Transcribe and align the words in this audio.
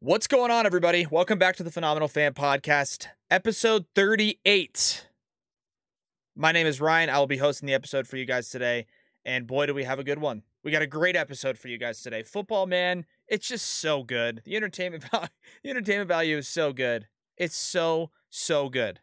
What's 0.00 0.28
going 0.28 0.52
on, 0.52 0.64
everybody? 0.64 1.08
Welcome 1.10 1.40
back 1.40 1.56
to 1.56 1.64
the 1.64 1.72
Phenomenal 1.72 2.06
Fan 2.06 2.32
Podcast, 2.32 3.08
episode 3.32 3.84
38. 3.96 5.08
My 6.36 6.52
name 6.52 6.68
is 6.68 6.80
Ryan. 6.80 7.10
I 7.10 7.18
will 7.18 7.26
be 7.26 7.38
hosting 7.38 7.66
the 7.66 7.74
episode 7.74 8.06
for 8.06 8.16
you 8.16 8.24
guys 8.24 8.48
today. 8.48 8.86
And 9.24 9.44
boy, 9.48 9.66
do 9.66 9.74
we 9.74 9.82
have 9.82 9.98
a 9.98 10.04
good 10.04 10.20
one. 10.20 10.44
We 10.62 10.70
got 10.70 10.82
a 10.82 10.86
great 10.86 11.16
episode 11.16 11.58
for 11.58 11.66
you 11.66 11.78
guys 11.78 12.00
today. 12.00 12.22
Football, 12.22 12.66
man, 12.66 13.06
it's 13.26 13.48
just 13.48 13.66
so 13.66 14.04
good. 14.04 14.40
The 14.44 14.54
entertainment 14.54 15.02
value, 15.10 15.26
the 15.64 15.70
entertainment 15.70 16.06
value 16.06 16.36
is 16.36 16.46
so 16.46 16.72
good. 16.72 17.08
It's 17.36 17.56
so, 17.56 18.12
so 18.30 18.68
good. 18.68 19.00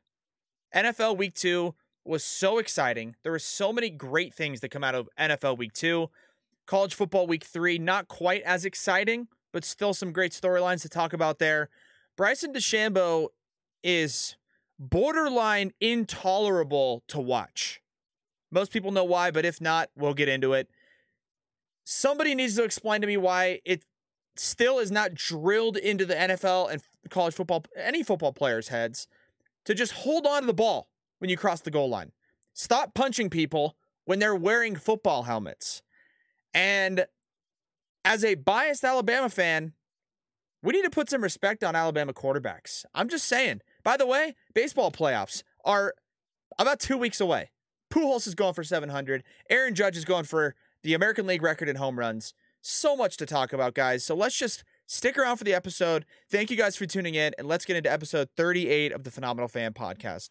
NFL 0.73 1.17
Week 1.17 1.33
2 1.33 1.75
was 2.05 2.23
so 2.23 2.57
exciting. 2.57 3.17
There 3.23 3.33
were 3.33 3.39
so 3.39 3.73
many 3.73 3.89
great 3.89 4.33
things 4.33 4.61
that 4.61 4.71
come 4.71 4.85
out 4.85 4.95
of 4.95 5.09
NFL 5.19 5.57
Week 5.57 5.73
2. 5.73 6.09
College 6.65 6.95
Football 6.95 7.27
Week 7.27 7.43
3, 7.43 7.79
not 7.79 8.07
quite 8.07 8.43
as 8.43 8.63
exciting, 8.63 9.27
but 9.55 9.63
still 9.63 9.93
some 9.93 10.11
great 10.11 10.33
storylines 10.33 10.81
to 10.81 10.89
talk 10.89 11.13
about 11.13 11.39
there. 11.39 11.69
Bryson 12.17 12.51
DeChambeau 12.51 13.29
is 13.85 14.35
borderline 14.77 15.71
intolerable 15.79 17.05
to 17.07 17.21
watch. 17.21 17.81
Most 18.51 18.73
people 18.73 18.91
know 18.91 19.05
why, 19.05 19.31
but 19.31 19.45
if 19.45 19.61
not, 19.61 19.89
we'll 19.95 20.13
get 20.13 20.27
into 20.27 20.51
it. 20.51 20.69
Somebody 21.85 22.35
needs 22.35 22.57
to 22.57 22.65
explain 22.65 22.99
to 22.99 23.07
me 23.07 23.15
why 23.15 23.61
it 23.63 23.85
still 24.35 24.77
is 24.77 24.91
not 24.91 25.13
drilled 25.13 25.77
into 25.77 26.05
the 26.05 26.15
NFL 26.15 26.69
and 26.69 26.81
college 27.09 27.33
football, 27.33 27.63
any 27.77 28.03
football 28.03 28.33
players' 28.33 28.67
heads 28.67 29.07
to 29.63 29.73
just 29.73 29.93
hold 29.93 30.27
on 30.27 30.41
to 30.41 30.47
the 30.47 30.53
ball 30.53 30.89
when 31.19 31.29
you 31.29 31.37
cross 31.37 31.61
the 31.61 31.71
goal 31.71 31.87
line. 31.87 32.11
Stop 32.53 32.93
punching 32.93 33.29
people 33.29 33.77
when 34.03 34.19
they're 34.19 34.35
wearing 34.35 34.75
football 34.75 35.23
helmets. 35.23 35.81
And 36.53 37.05
as 38.05 38.23
a 38.23 38.35
biased 38.35 38.83
Alabama 38.83 39.29
fan, 39.29 39.73
we 40.61 40.73
need 40.73 40.83
to 40.83 40.89
put 40.89 41.09
some 41.09 41.21
respect 41.21 41.63
on 41.63 41.75
Alabama 41.75 42.13
quarterbacks. 42.13 42.85
I'm 42.93 43.09
just 43.09 43.25
saying. 43.25 43.61
By 43.83 43.97
the 43.97 44.05
way, 44.05 44.35
baseball 44.53 44.91
playoffs 44.91 45.43
are 45.65 45.93
about 46.57 46.79
two 46.79 46.97
weeks 46.97 47.19
away. 47.19 47.51
Pujols 47.91 48.27
is 48.27 48.35
going 48.35 48.53
for 48.53 48.63
700. 48.63 49.23
Aaron 49.49 49.75
Judge 49.75 49.97
is 49.97 50.05
going 50.05 50.23
for 50.23 50.55
the 50.83 50.93
American 50.93 51.27
League 51.27 51.41
record 51.41 51.67
in 51.67 51.75
home 51.75 51.99
runs. 51.99 52.33
So 52.61 52.95
much 52.95 53.17
to 53.17 53.25
talk 53.25 53.53
about, 53.53 53.73
guys. 53.73 54.03
So 54.03 54.15
let's 54.15 54.37
just 54.37 54.63
stick 54.87 55.17
around 55.17 55.37
for 55.37 55.43
the 55.43 55.53
episode. 55.53 56.05
Thank 56.29 56.49
you 56.49 56.57
guys 56.57 56.75
for 56.75 56.85
tuning 56.85 57.15
in, 57.15 57.33
and 57.37 57.47
let's 57.47 57.65
get 57.65 57.75
into 57.75 57.91
episode 57.91 58.29
38 58.35 58.91
of 58.91 59.03
the 59.03 59.11
Phenomenal 59.11 59.47
Fan 59.47 59.73
Podcast. 59.73 60.29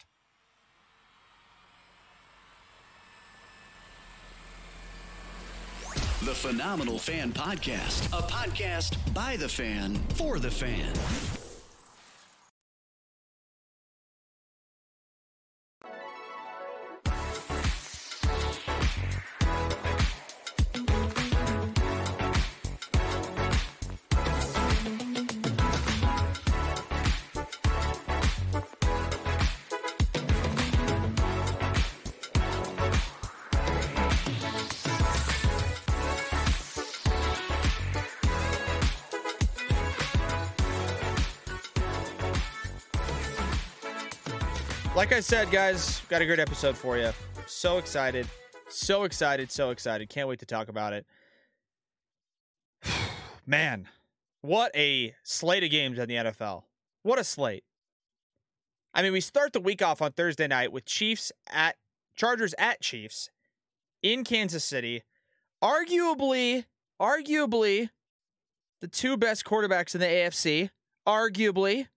The 6.25 6.34
Phenomenal 6.34 6.98
Fan 6.98 7.33
Podcast, 7.33 8.06
a 8.19 8.22
podcast 8.22 8.97
by 9.12 9.36
the 9.36 9.47
fan 9.47 9.94
for 10.14 10.39
the 10.39 10.50
fan. 10.50 11.43
Like 45.05 45.12
I 45.12 45.20
said, 45.20 45.50
guys, 45.50 46.00
got 46.08 46.22
a 46.22 46.24
great 46.24 46.38
episode 46.38 46.78
for 46.78 46.97
you. 46.97 47.12
So 47.45 47.77
excited. 47.77 48.27
So 48.70 49.05
excited. 49.05 49.52
So 49.52 49.68
excited. 49.68 50.08
Can't 50.08 50.30
wait 50.30 50.39
to 50.39 50.46
talk 50.46 50.68
about 50.70 50.95
it. 50.95 51.05
Man, 53.46 53.86
what 54.40 54.74
a 54.74 55.14
slate 55.23 55.62
of 55.62 55.68
games 55.68 55.98
in 55.98 56.08
the 56.08 56.14
NFL. 56.14 56.62
What 57.02 57.18
a 57.18 57.24
slate. 57.24 57.64
I 58.95 59.02
mean, 59.02 59.12
we 59.12 59.20
start 59.20 59.52
the 59.52 59.61
week 59.61 59.83
off 59.83 60.01
on 60.01 60.12
Thursday 60.12 60.46
night 60.46 60.73
with 60.73 60.86
Chiefs 60.86 61.30
at 61.52 61.77
Chargers 62.17 62.55
at 62.57 62.80
Chiefs 62.80 63.28
in 64.02 64.24
Kansas 64.24 64.64
City. 64.64 65.02
Arguably, 65.62 66.64
arguably 66.98 67.90
the 68.80 68.89
two 68.89 69.18
best 69.18 69.45
quarterbacks 69.45 69.95
in 69.95 70.01
the 70.01 70.07
AFC, 70.07 70.70
arguably 71.07 71.89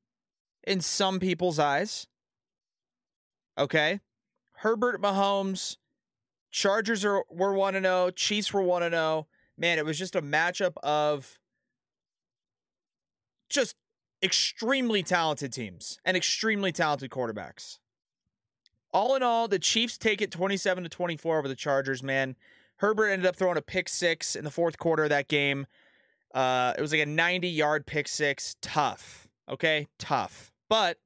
in 0.65 0.81
some 0.81 1.21
people's 1.21 1.57
eyes. 1.57 2.05
Okay. 3.57 3.99
Herbert 4.57 5.01
Mahomes, 5.01 5.77
Chargers 6.51 7.05
are 7.05 7.23
were 7.29 7.53
1 7.53 7.73
0, 7.73 8.11
Chiefs 8.11 8.53
were 8.53 8.61
1 8.61 8.89
0. 8.89 9.27
Man, 9.57 9.77
it 9.77 9.85
was 9.85 9.97
just 9.97 10.15
a 10.15 10.21
matchup 10.21 10.77
of 10.83 11.39
just 13.49 13.75
extremely 14.21 15.03
talented 15.03 15.53
teams 15.53 15.99
and 16.05 16.17
extremely 16.17 16.71
talented 16.71 17.09
quarterbacks. 17.09 17.79
All 18.93 19.15
in 19.15 19.23
all, 19.23 19.47
the 19.47 19.59
Chiefs 19.59 19.97
take 19.97 20.21
it 20.21 20.31
27 20.31 20.83
to 20.83 20.89
24 20.89 21.39
over 21.39 21.47
the 21.47 21.55
Chargers, 21.55 22.01
man. 22.01 22.35
Herbert 22.77 23.07
ended 23.07 23.25
up 23.25 23.35
throwing 23.35 23.57
a 23.57 23.61
pick 23.61 23.89
six 23.89 24.35
in 24.35 24.43
the 24.43 24.51
fourth 24.51 24.77
quarter 24.77 25.03
of 25.03 25.09
that 25.09 25.27
game. 25.27 25.67
Uh, 26.33 26.73
it 26.77 26.81
was 26.81 26.91
like 26.91 27.01
a 27.01 27.05
90 27.05 27.47
yard 27.47 27.85
pick 27.85 28.07
six. 28.07 28.55
Tough. 28.61 29.27
Okay. 29.49 29.87
Tough. 29.97 30.51
But 30.69 30.97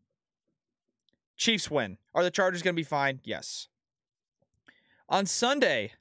Chiefs 1.41 1.71
win. 1.71 1.97
Are 2.13 2.23
the 2.23 2.29
Chargers 2.29 2.61
going 2.61 2.75
to 2.75 2.79
be 2.79 2.83
fine? 2.83 3.19
Yes. 3.23 3.67
On 5.09 5.25
Sunday, 5.25 5.93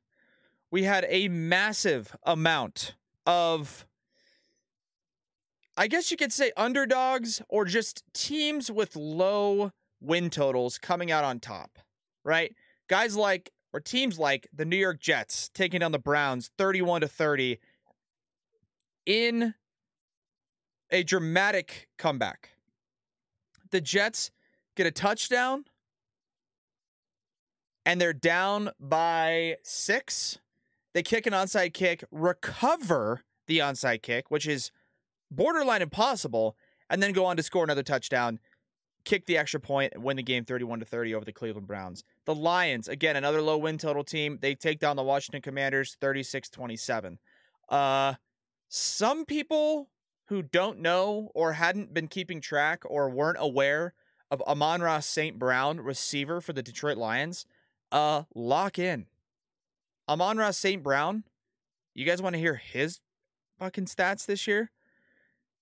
we 0.71 0.83
had 0.83 1.07
a 1.09 1.29
massive 1.29 2.15
amount 2.25 2.95
of, 3.25 3.87
I 5.79 5.87
guess 5.87 6.11
you 6.11 6.19
could 6.19 6.31
say, 6.31 6.53
underdogs 6.59 7.41
or 7.49 7.65
just 7.65 8.05
teams 8.13 8.71
with 8.71 8.95
low 8.95 9.73
win 9.99 10.29
totals 10.29 10.77
coming 10.77 11.11
out 11.11 11.25
on 11.25 11.41
top, 11.41 11.79
right? 12.23 12.55
Guys 12.87 13.17
like, 13.17 13.51
or 13.73 13.81
teams 13.81 14.19
like 14.19 14.47
the 14.53 14.67
New 14.67 14.77
York 14.77 15.01
Jets 15.01 15.49
taking 15.55 15.81
down 15.81 15.93
the 15.93 15.99
Browns 15.99 16.51
31 16.59 17.01
to 17.01 17.09
30 17.09 17.59
in 19.07 19.55
a 20.91 21.03
dramatic 21.03 21.89
comeback. 21.97 22.51
The 23.71 23.81
Jets 23.81 24.31
get 24.81 24.87
a 24.87 24.91
touchdown 24.91 25.65
and 27.85 28.01
they're 28.01 28.15
down 28.15 28.71
by 28.81 29.57
six. 29.63 30.39
They 30.95 31.03
kick 31.03 31.27
an 31.27 31.35
onside 31.35 31.75
kick, 31.75 32.03
recover 32.11 33.23
the 33.47 33.59
onside 33.59 34.01
kick, 34.01 34.31
which 34.31 34.49
is 34.49 34.71
borderline 35.31 35.83
impossible, 35.83 36.57
and 36.89 37.03
then 37.03 37.13
go 37.13 37.27
on 37.27 37.37
to 37.37 37.43
score 37.43 37.63
another 37.63 37.83
touchdown, 37.83 38.39
kick 39.05 39.27
the 39.27 39.37
extra 39.37 39.61
point, 39.61 39.93
and 39.93 40.03
win 40.03 40.17
the 40.17 40.23
game 40.23 40.47
31 40.47 40.81
to 40.81 40.87
30 40.87 41.15
over 41.15 41.27
the 41.27 41.33
Cleveland 41.33 41.67
Browns. 41.67 42.03
The 42.25 42.35
Lions, 42.35 42.89
again, 42.89 43.17
another 43.17 43.43
low 43.43 43.59
win 43.59 43.77
total 43.77 44.03
team. 44.03 44.39
They 44.41 44.55
take 44.55 44.79
down 44.79 44.97
the 44.97 45.03
Washington 45.03 45.43
Commanders 45.43 45.99
36 46.01 46.49
27. 46.49 47.19
Uh, 47.69 48.15
some 48.71 49.27
people 49.27 49.91
who 50.29 50.41
don't 50.41 50.79
know 50.79 51.31
or 51.35 51.53
hadn't 51.53 51.93
been 51.93 52.09
keeping 52.09 52.41
track 52.41 52.83
or 52.87 53.11
weren't 53.11 53.37
aware 53.39 53.93
of 54.31 54.41
Amon-Ra 54.43 55.01
St. 55.01 55.39
Brown, 55.39 55.81
receiver 55.81 56.41
for 56.41 56.53
the 56.53 56.63
Detroit 56.63 56.97
Lions, 56.97 57.47
uh, 57.91 58.25
lock 58.35 58.79
in. 58.79 59.07
Amon-Ra 60.09 60.51
St. 60.53 60.83
Brown, 60.83 61.25
you 61.95 62.05
guys 62.05 62.23
want 62.23 62.35
to 62.35 62.41
hear 62.41 62.57
his 62.57 63.01
fucking 63.59 63.87
stats 63.87 64.27
this 64.27 64.47
year? 64.47 64.71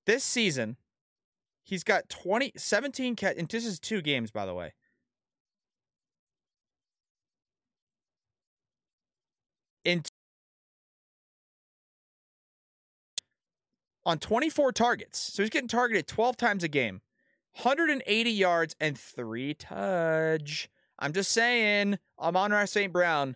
This 0.07 0.25
season, 0.25 0.77
he's 1.63 1.85
got 1.85 2.09
20, 2.09 2.53
17 2.57 3.17
catch, 3.17 3.37
and 3.37 3.49
this 3.49 3.67
is 3.67 3.79
two 3.79 4.01
games, 4.01 4.31
by 4.31 4.47
the 4.47 4.55
way. 4.55 4.73
In 9.85 10.03
on 14.05 14.19
24 14.19 14.73
targets. 14.73 15.19
So 15.19 15.43
he's 15.43 15.51
getting 15.51 15.69
targeted 15.69 16.07
12 16.07 16.37
times 16.37 16.65
a 16.65 16.69
game. 16.69 17.03
180 17.59 18.31
yards 18.31 18.77
and 18.81 18.97
three 18.97 19.53
touch. 19.53 20.69
I'm 20.99 21.13
just 21.13 21.33
saying, 21.33 21.99
Amon-Ra 22.19 22.65
St. 22.67 22.93
Brown. 22.93 23.35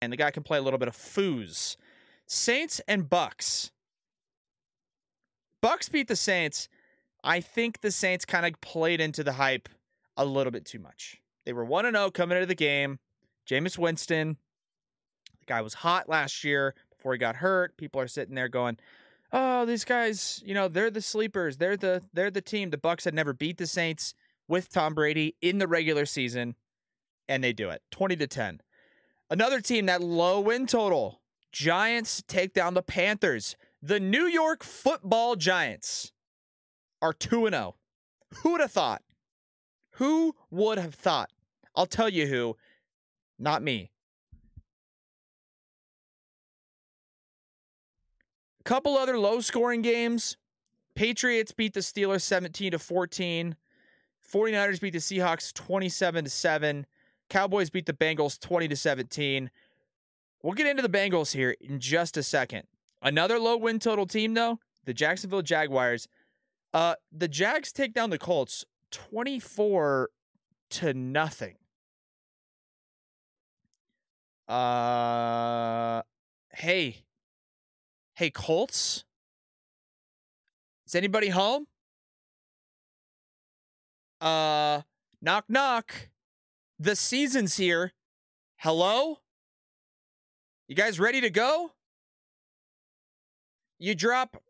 And 0.00 0.12
the 0.12 0.16
guy 0.16 0.30
can 0.30 0.44
play 0.44 0.58
a 0.58 0.62
little 0.62 0.78
bit 0.78 0.86
of 0.86 0.96
foos. 0.96 1.76
Saints 2.26 2.80
and 2.86 3.10
Bucks. 3.10 3.72
Bucks 5.60 5.88
beat 5.88 6.06
the 6.06 6.14
Saints. 6.14 6.68
I 7.24 7.40
think 7.40 7.80
the 7.80 7.90
Saints 7.90 8.24
kind 8.24 8.46
of 8.46 8.60
played 8.60 9.00
into 9.00 9.24
the 9.24 9.32
hype 9.32 9.68
a 10.16 10.24
little 10.24 10.52
bit 10.52 10.64
too 10.64 10.78
much. 10.78 11.20
They 11.44 11.52
were 11.52 11.64
1 11.64 11.84
0 11.92 12.10
coming 12.12 12.36
into 12.36 12.46
the 12.46 12.54
game. 12.54 13.00
Jameis 13.48 13.76
Winston, 13.76 14.36
the 15.40 15.46
guy 15.46 15.62
was 15.62 15.74
hot 15.74 16.08
last 16.08 16.44
year 16.44 16.74
before 16.96 17.12
he 17.12 17.18
got 17.18 17.36
hurt. 17.36 17.76
People 17.76 18.00
are 18.00 18.06
sitting 18.06 18.36
there 18.36 18.48
going, 18.48 18.76
"Oh, 19.32 19.64
these 19.64 19.84
guys, 19.84 20.42
you 20.44 20.54
know, 20.54 20.68
they're 20.68 20.90
the 20.90 21.02
sleepers. 21.02 21.56
They're 21.56 21.76
the 21.76 22.02
they're 22.12 22.30
the 22.30 22.40
team. 22.40 22.70
The 22.70 22.78
Bucks 22.78 23.04
had 23.04 23.14
never 23.14 23.32
beat 23.32 23.58
the 23.58 23.66
Saints 23.66 24.14
with 24.46 24.70
Tom 24.70 24.94
Brady 24.94 25.36
in 25.40 25.58
the 25.58 25.68
regular 25.68 26.06
season, 26.06 26.56
and 27.28 27.42
they 27.42 27.52
do 27.52 27.70
it, 27.70 27.82
twenty 27.90 28.16
to 28.16 28.26
ten. 28.26 28.60
Another 29.30 29.60
team 29.60 29.86
that 29.86 30.02
low 30.02 30.40
win 30.40 30.66
total. 30.66 31.20
Giants 31.52 32.22
take 32.26 32.52
down 32.52 32.74
the 32.74 32.82
Panthers. 32.82 33.56
The 33.82 34.00
New 34.00 34.24
York 34.24 34.64
Football 34.64 35.36
Giants 35.36 36.12
are 37.00 37.12
two 37.12 37.46
and 37.46 37.54
oh. 37.54 37.58
zero. 37.58 37.74
Who 38.42 38.52
would 38.52 38.60
have 38.60 38.72
thought? 38.72 39.02
Who 39.92 40.34
would 40.50 40.78
have 40.78 40.94
thought? 40.94 41.30
I'll 41.74 41.86
tell 41.86 42.08
you 42.08 42.26
who. 42.26 42.56
Not 43.38 43.62
me. 43.62 43.90
Couple 48.68 48.98
other 48.98 49.18
low 49.18 49.40
scoring 49.40 49.80
games. 49.80 50.36
Patriots 50.94 51.52
beat 51.52 51.72
the 51.72 51.80
Steelers 51.80 52.20
17 52.20 52.72
to 52.72 52.78
14. 52.78 53.56
49ers 54.30 54.78
beat 54.78 54.92
the 54.92 54.98
Seahawks 54.98 55.54
27 55.54 56.24
to 56.24 56.30
7. 56.30 56.86
Cowboys 57.30 57.70
beat 57.70 57.86
the 57.86 57.94
Bengals 57.94 58.38
20 58.38 58.68
to 58.68 58.76
17. 58.76 59.50
We'll 60.42 60.52
get 60.52 60.66
into 60.66 60.82
the 60.82 60.88
Bengals 60.90 61.32
here 61.32 61.56
in 61.62 61.80
just 61.80 62.18
a 62.18 62.22
second. 62.22 62.64
Another 63.00 63.38
low 63.38 63.56
win 63.56 63.78
total 63.78 64.04
team 64.04 64.34
though, 64.34 64.58
the 64.84 64.92
Jacksonville 64.92 65.40
Jaguars. 65.40 66.06
Uh 66.74 66.96
the 67.10 67.28
Jags 67.28 67.72
take 67.72 67.94
down 67.94 68.10
the 68.10 68.18
Colts 68.18 68.66
24 68.90 70.10
to 70.70 70.92
nothing. 70.92 71.54
Uh 74.46 76.02
hey, 76.52 77.04
Hey, 78.18 78.30
Colts? 78.30 79.04
Is 80.88 80.96
anybody 80.96 81.28
home? 81.28 81.68
Uh, 84.20 84.80
knock, 85.22 85.44
knock. 85.48 86.08
The 86.80 86.96
season's 86.96 87.58
here. 87.58 87.92
Hello? 88.56 89.18
You 90.66 90.74
guys 90.74 90.98
ready 90.98 91.20
to 91.20 91.30
go? 91.30 91.70
You 93.78 93.94
drop 93.94 94.42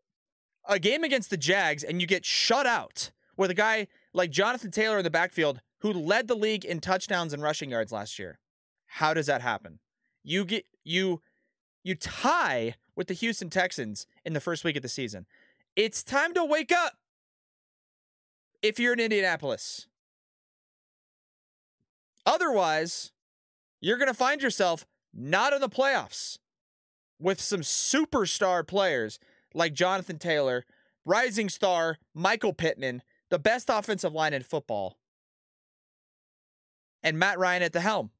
a 0.67 0.79
game 0.79 1.03
against 1.03 1.29
the 1.29 1.37
Jags 1.37 1.83
and 1.83 2.01
you 2.01 2.07
get 2.07 2.25
shut 2.25 2.65
out 2.65 3.11
with 3.37 3.51
a 3.51 3.53
guy 3.53 3.85
like 4.15 4.31
Jonathan 4.31 4.71
Taylor 4.71 4.97
in 4.97 5.03
the 5.03 5.11
backfield 5.11 5.61
who 5.81 5.93
led 5.93 6.27
the 6.27 6.35
league 6.35 6.65
in 6.65 6.79
touchdowns 6.79 7.33
and 7.33 7.43
rushing 7.43 7.69
yards 7.69 7.91
last 7.91 8.17
year. 8.17 8.39
How 8.87 9.13
does 9.13 9.27
that 9.27 9.43
happen? 9.43 9.77
You 10.23 10.43
get 10.43 10.65
you 10.83 11.21
you 11.83 11.93
tie 11.93 12.73
with 12.99 13.07
the 13.07 13.13
Houston 13.13 13.49
Texans 13.49 14.05
in 14.25 14.33
the 14.33 14.41
first 14.41 14.65
week 14.65 14.75
of 14.75 14.81
the 14.81 14.89
season. 14.89 15.25
It's 15.77 16.03
time 16.03 16.33
to 16.33 16.43
wake 16.43 16.69
up 16.69 16.97
if 18.61 18.77
you're 18.77 18.91
in 18.91 18.99
Indianapolis. 18.99 19.87
Otherwise, 22.25 23.13
you're 23.79 23.95
going 23.95 24.09
to 24.09 24.13
find 24.13 24.41
yourself 24.41 24.85
not 25.13 25.53
in 25.53 25.61
the 25.61 25.69
playoffs 25.69 26.39
with 27.17 27.39
some 27.39 27.61
superstar 27.61 28.67
players 28.67 29.17
like 29.53 29.73
Jonathan 29.73 30.19
Taylor, 30.19 30.65
rising 31.05 31.47
star 31.47 31.99
Michael 32.13 32.51
Pittman, 32.51 33.01
the 33.29 33.39
best 33.39 33.69
offensive 33.69 34.11
line 34.11 34.33
in 34.33 34.43
football, 34.43 34.97
and 37.01 37.17
Matt 37.17 37.39
Ryan 37.39 37.63
at 37.63 37.71
the 37.71 37.79
helm. 37.79 38.11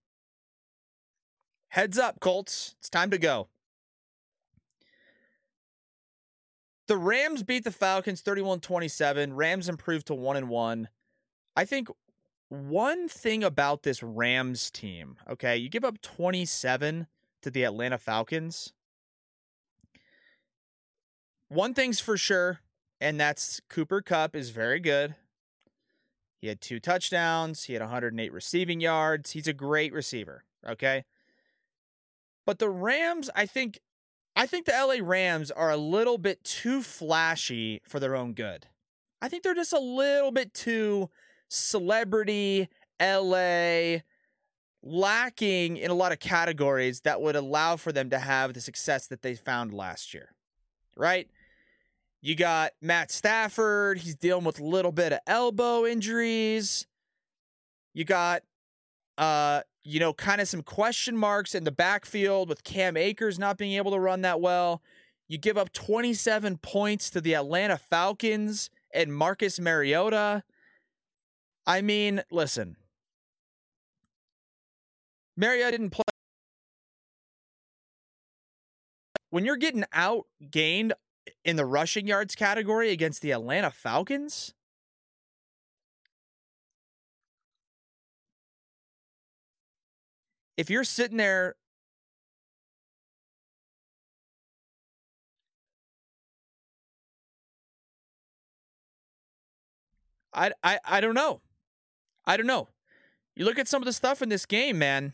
Heads 1.68 2.00
up, 2.00 2.22
Colts. 2.22 2.76
It's 2.80 2.90
time 2.90 3.10
to 3.10 3.18
go. 3.18 3.50
The 6.90 6.98
Rams 6.98 7.44
beat 7.44 7.66
the 7.66 7.72
Falcons 7.72 8.24
31-27. 8.24 9.34
Rams 9.34 9.70
improved 9.70 10.08
to 10.08 10.16
1 10.16 10.38
and 10.38 10.50
1. 10.50 10.90
I 11.56 11.64
think 11.64 11.88
one 12.48 13.08
thing 13.08 13.44
about 13.44 13.84
this 13.84 14.02
Rams 14.02 14.72
team, 14.72 15.18
okay, 15.30 15.56
you 15.56 15.70
give 15.70 15.86
up 15.86 16.02
27 16.02 17.06
to 17.44 17.52
the 17.52 17.64
Atlanta 17.64 18.00
Falcons. 18.00 18.74
One 21.48 21.76
thing's 21.76 22.00
for 22.00 22.18
sure, 22.18 22.62
and 23.00 23.20
that's 23.20 23.62
Cooper 23.70 24.02
Kupp 24.02 24.36
is 24.36 24.50
very 24.50 24.80
good. 24.80 25.14
He 26.42 26.48
had 26.48 26.60
two 26.60 26.80
touchdowns, 26.80 27.66
he 27.66 27.74
had 27.74 27.84
108 27.84 28.34
receiving 28.34 28.82
yards. 28.82 29.34
He's 29.34 29.48
a 29.48 29.54
great 29.54 29.94
receiver, 29.94 30.44
okay? 30.68 31.06
But 32.48 32.58
the 32.58 32.70
Rams, 32.70 33.30
I 33.36 33.46
think 33.46 33.80
I 34.40 34.46
think 34.46 34.66
the 34.66 34.72
LA 34.72 35.06
Rams 35.06 35.52
are 35.52 35.70
a 35.70 35.76
little 35.76 36.18
bit 36.18 36.42
too 36.46 36.82
flashy 36.82 37.82
for 37.84 38.00
their 38.00 38.16
own 38.16 38.32
good. 38.32 38.68
I 39.22 39.28
think 39.28 39.44
they're 39.44 39.54
just 39.54 39.74
a 39.74 39.80
little 39.80 40.32
bit 40.32 40.54
too 40.54 41.10
celebrity 41.50 42.70
LA 43.02 43.98
lacking 44.82 45.76
in 45.76 45.92
a 45.92 45.94
lot 45.94 46.14
of 46.14 46.22
categories 46.22 47.02
that 47.02 47.20
would 47.20 47.36
allow 47.36 47.76
for 47.76 47.92
them 47.92 48.10
to 48.12 48.18
have 48.18 48.54
the 48.54 48.62
success 48.62 49.08
that 49.08 49.24
they 49.24 49.36
found 49.36 49.74
last 49.74 50.14
year. 50.14 50.34
Right? 50.96 51.28
You 52.22 52.34
got 52.36 52.72
Matt 52.82 53.12
Stafford, 53.12 53.98
he's 53.98 54.16
dealing 54.16 54.46
with 54.46 54.62
a 54.62 54.64
little 54.64 54.94
bit 54.94 55.12
of 55.12 55.20
elbow 55.28 55.86
injuries. 55.86 56.88
You 57.94 58.06
got 58.06 58.44
uh 59.18 59.64
you 59.84 60.00
know, 60.00 60.14
kind 60.14 60.42
of 60.42 60.48
some 60.48 60.62
question 60.62 61.16
marks 61.16 61.56
in 61.56 61.64
the 61.64 61.72
backfield 61.72 62.50
with 62.50 62.64
Cam 62.64 62.98
Akers 62.98 63.40
not 63.40 63.58
being 63.58 63.74
able 63.74 63.92
to 63.92 64.00
run 64.00 64.22
that 64.22 64.42
well. 64.42 64.82
You 65.28 65.38
give 65.38 65.58
up 65.58 65.72
27 65.72 66.58
points 66.58 67.10
to 67.12 67.22
the 67.22 67.36
Atlanta 67.36 67.78
Falcons 67.78 68.70
and 68.94 69.14
Marcus 69.14 69.60
Mariota. 69.60 70.44
I 71.66 71.82
mean, 71.82 72.22
listen. 72.32 72.76
Mariota 75.38 75.72
didn't 75.72 75.92
play. 75.92 76.04
When 79.30 79.46
you're 79.46 79.58
getting 79.58 79.86
outgained 79.94 80.92
in 81.46 81.56
the 81.56 81.66
rushing 81.66 82.08
yards 82.08 82.36
category 82.36 82.90
against 82.90 83.22
the 83.22 83.32
Atlanta 83.32 83.70
Falcons, 83.70 84.56
if 90.60 90.70
you're 90.70 90.84
sitting 90.84 91.16
there 91.16 91.56
I, 100.34 100.52
I 100.64 100.80
I 100.86 101.02
don't 101.02 101.16
know. 101.16 101.42
I 102.26 102.38
don't 102.38 102.46
know. 102.46 102.68
You 103.36 103.46
look 103.46 103.58
at 103.58 103.68
some 103.68 103.82
of 103.82 103.86
the 103.86 103.94
stuff 103.94 104.22
in 104.22 104.30
this 104.30 104.46
game, 104.46 104.78
man. 104.78 105.14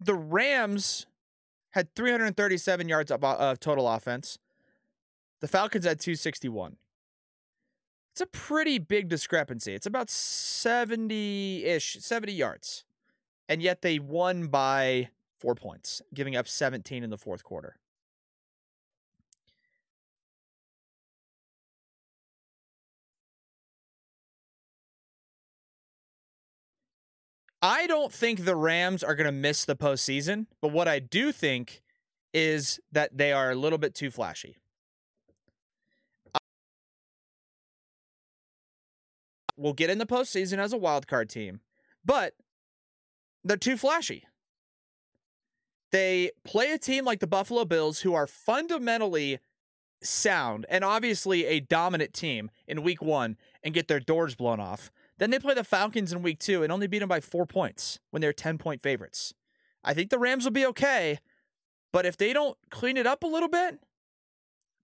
The 0.00 0.14
Rams 0.14 1.06
had 1.70 1.94
337 1.94 2.88
yards 2.88 3.10
of, 3.10 3.22
of 3.22 3.60
total 3.60 3.88
offense. 3.88 4.38
The 5.40 5.46
Falcons 5.46 5.84
had 5.84 6.00
261. 6.00 6.76
It's 8.12 8.20
a 8.20 8.26
pretty 8.26 8.78
big 8.78 9.08
discrepancy. 9.08 9.74
It's 9.74 9.86
about 9.86 10.10
70 10.10 11.64
ish, 11.64 11.98
70 12.00 12.32
yards 12.32 12.84
and 13.48 13.62
yet 13.62 13.82
they 13.82 13.98
won 13.98 14.46
by 14.46 15.10
four 15.38 15.54
points, 15.54 16.02
giving 16.14 16.36
up 16.36 16.46
17 16.46 17.02
in 17.02 17.10
the 17.10 17.18
fourth 17.18 17.42
quarter. 17.42 17.76
I 27.64 27.86
don't 27.86 28.12
think 28.12 28.44
the 28.44 28.56
Rams 28.56 29.04
are 29.04 29.14
going 29.14 29.26
to 29.26 29.32
miss 29.32 29.64
the 29.64 29.76
postseason, 29.76 30.46
but 30.60 30.72
what 30.72 30.88
I 30.88 30.98
do 30.98 31.30
think 31.30 31.80
is 32.34 32.80
that 32.90 33.16
they 33.16 33.32
are 33.32 33.52
a 33.52 33.54
little 33.54 33.78
bit 33.78 33.94
too 33.94 34.10
flashy. 34.10 34.56
We'll 39.56 39.74
get 39.74 39.90
in 39.90 39.98
the 39.98 40.06
postseason 40.06 40.58
as 40.58 40.72
a 40.72 40.78
wild 40.78 41.06
card 41.06 41.28
team, 41.30 41.60
but 42.04 42.34
they're 43.44 43.56
too 43.56 43.76
flashy. 43.76 44.24
They 45.90 46.30
play 46.44 46.72
a 46.72 46.78
team 46.78 47.04
like 47.04 47.20
the 47.20 47.26
Buffalo 47.26 47.64
Bills, 47.64 48.00
who 48.00 48.14
are 48.14 48.26
fundamentally 48.26 49.38
sound 50.02 50.66
and 50.68 50.84
obviously 50.84 51.44
a 51.46 51.60
dominant 51.60 52.12
team 52.12 52.50
in 52.66 52.82
week 52.82 53.02
one, 53.02 53.36
and 53.62 53.74
get 53.74 53.88
their 53.88 54.00
doors 54.00 54.34
blown 54.34 54.58
off. 54.58 54.90
Then 55.18 55.30
they 55.30 55.38
play 55.38 55.54
the 55.54 55.64
Falcons 55.64 56.12
in 56.12 56.22
week 56.22 56.40
two 56.40 56.62
and 56.62 56.72
only 56.72 56.86
beat 56.86 57.00
them 57.00 57.08
by 57.08 57.20
four 57.20 57.46
points 57.46 58.00
when 58.10 58.20
they're 58.20 58.32
10 58.32 58.58
point 58.58 58.82
favorites. 58.82 59.34
I 59.84 59.94
think 59.94 60.10
the 60.10 60.18
Rams 60.18 60.44
will 60.44 60.52
be 60.52 60.66
okay, 60.66 61.18
but 61.92 62.06
if 62.06 62.16
they 62.16 62.32
don't 62.32 62.56
clean 62.70 62.96
it 62.96 63.06
up 63.06 63.22
a 63.22 63.28
little 63.28 63.48
bit, 63.48 63.78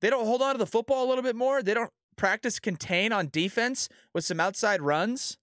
they 0.01 0.11
don't 0.11 0.27
hold 0.27 0.43
on 0.43 0.55
to 0.55 0.59
the 0.59 0.67
football 0.67 1.07
a 1.07 1.09
little 1.09 1.23
bit 1.23 1.37
more, 1.37 1.63
they 1.63 1.75
don't 1.75 1.91
practice 2.17 2.59
contain 2.59 3.13
on 3.13 3.29
defense 3.29 3.89
with 4.13 4.25
some 4.25 4.41
outside 4.41 4.83
runs, 4.83 5.39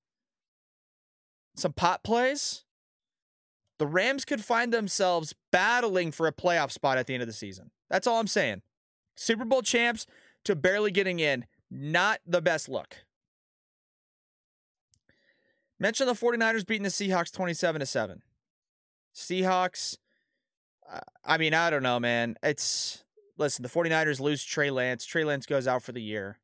some 1.56 1.74
pot 1.74 2.04
plays, 2.04 2.65
the 3.78 3.88
Rams 3.88 4.26
could 4.26 4.44
find 4.44 4.74
themselves 4.74 5.34
battling 5.52 6.12
for 6.12 6.28
a 6.28 6.32
playoff 6.32 6.72
spot 6.72 6.98
at 6.98 7.08
the 7.08 7.14
end 7.14 7.24
of 7.24 7.28
the 7.28 7.34
season. 7.34 7.72
That's 7.90 8.08
all 8.08 8.20
I'm 8.20 8.28
saying. 8.28 8.62
Super 9.16 9.46
Bowl 9.46 9.62
champs 9.62 10.06
to 10.44 10.56
barely 10.56 10.92
getting 10.92 11.20
in, 11.20 11.46
not 11.70 12.20
the 12.26 12.42
best 12.42 12.70
look. 12.70 12.98
Mention 15.80 16.08
the 16.08 16.14
49ers 16.14 16.66
beating 16.66 16.84
the 16.84 16.90
Seahawks 16.90 17.32
27 17.32 17.80
to 17.80 17.86
7. 17.86 18.22
Seahawks 19.14 19.98
I 21.24 21.38
mean, 21.38 21.54
I 21.54 21.70
don't 21.70 21.84
know, 21.84 22.00
man. 22.00 22.36
It's 22.44 23.04
listen, 23.38 23.64
the 23.64 23.70
49ers 23.70 24.20
lose 24.20 24.44
Trey 24.44 24.70
Lance. 24.70 25.06
Trey 25.06 25.24
Lance 25.24 25.46
goes 25.46 25.68
out 25.68 25.84
for 25.84 25.92
the 25.92 26.02
year. 26.02 26.40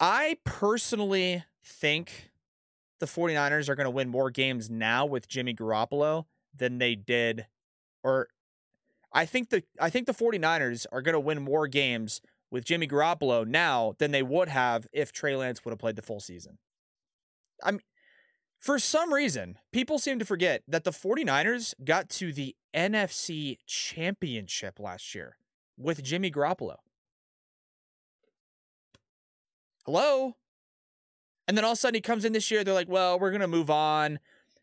I 0.00 0.38
personally 0.44 1.44
think 1.64 2.30
the 3.00 3.06
49ers 3.06 3.68
are 3.68 3.74
going 3.74 3.84
to 3.86 3.90
win 3.90 4.08
more 4.08 4.30
games 4.30 4.70
now 4.70 5.06
with 5.06 5.28
Jimmy 5.28 5.54
Garoppolo 5.54 6.24
than 6.54 6.78
they 6.78 6.94
did 6.94 7.46
or 8.02 8.28
I 9.12 9.24
think 9.26 9.50
the 9.50 9.62
I 9.80 9.90
think 9.90 10.06
the 10.06 10.14
49ers 10.14 10.86
are 10.92 11.02
going 11.02 11.14
to 11.14 11.20
win 11.20 11.42
more 11.42 11.66
games 11.66 12.20
with 12.50 12.64
Jimmy 12.64 12.86
Garoppolo 12.86 13.46
now 13.46 13.94
than 13.98 14.10
they 14.10 14.22
would 14.22 14.48
have 14.48 14.86
if 14.92 15.12
Trey 15.12 15.36
Lance 15.36 15.64
would 15.64 15.72
have 15.72 15.78
played 15.78 15.96
the 15.96 16.02
full 16.02 16.20
season. 16.20 16.58
I'm 17.62 17.80
for 18.60 18.78
some 18.78 19.12
reason, 19.12 19.56
people 19.72 19.98
seem 19.98 20.18
to 20.18 20.24
forget 20.24 20.62
that 20.66 20.82
the 20.84 20.90
49ers 20.90 21.74
got 21.84 22.08
to 22.10 22.32
the 22.32 22.56
NFC 22.74 23.58
Championship 23.66 24.80
last 24.80 25.14
year 25.14 25.36
with 25.76 26.02
Jimmy 26.02 26.30
Garoppolo. 26.30 26.76
Hello? 29.86 30.36
And 31.48 31.56
then 31.56 31.64
all 31.64 31.72
of 31.72 31.76
a 31.76 31.80
sudden 31.80 31.94
he 31.94 32.00
comes 32.02 32.24
in 32.26 32.32
this 32.34 32.50
year, 32.50 32.62
they're 32.62 32.74
like, 32.74 32.88
well, 32.88 33.18
we're 33.18 33.30
going 33.30 33.40
to 33.40 33.48
move 33.48 33.70
on 33.70 34.18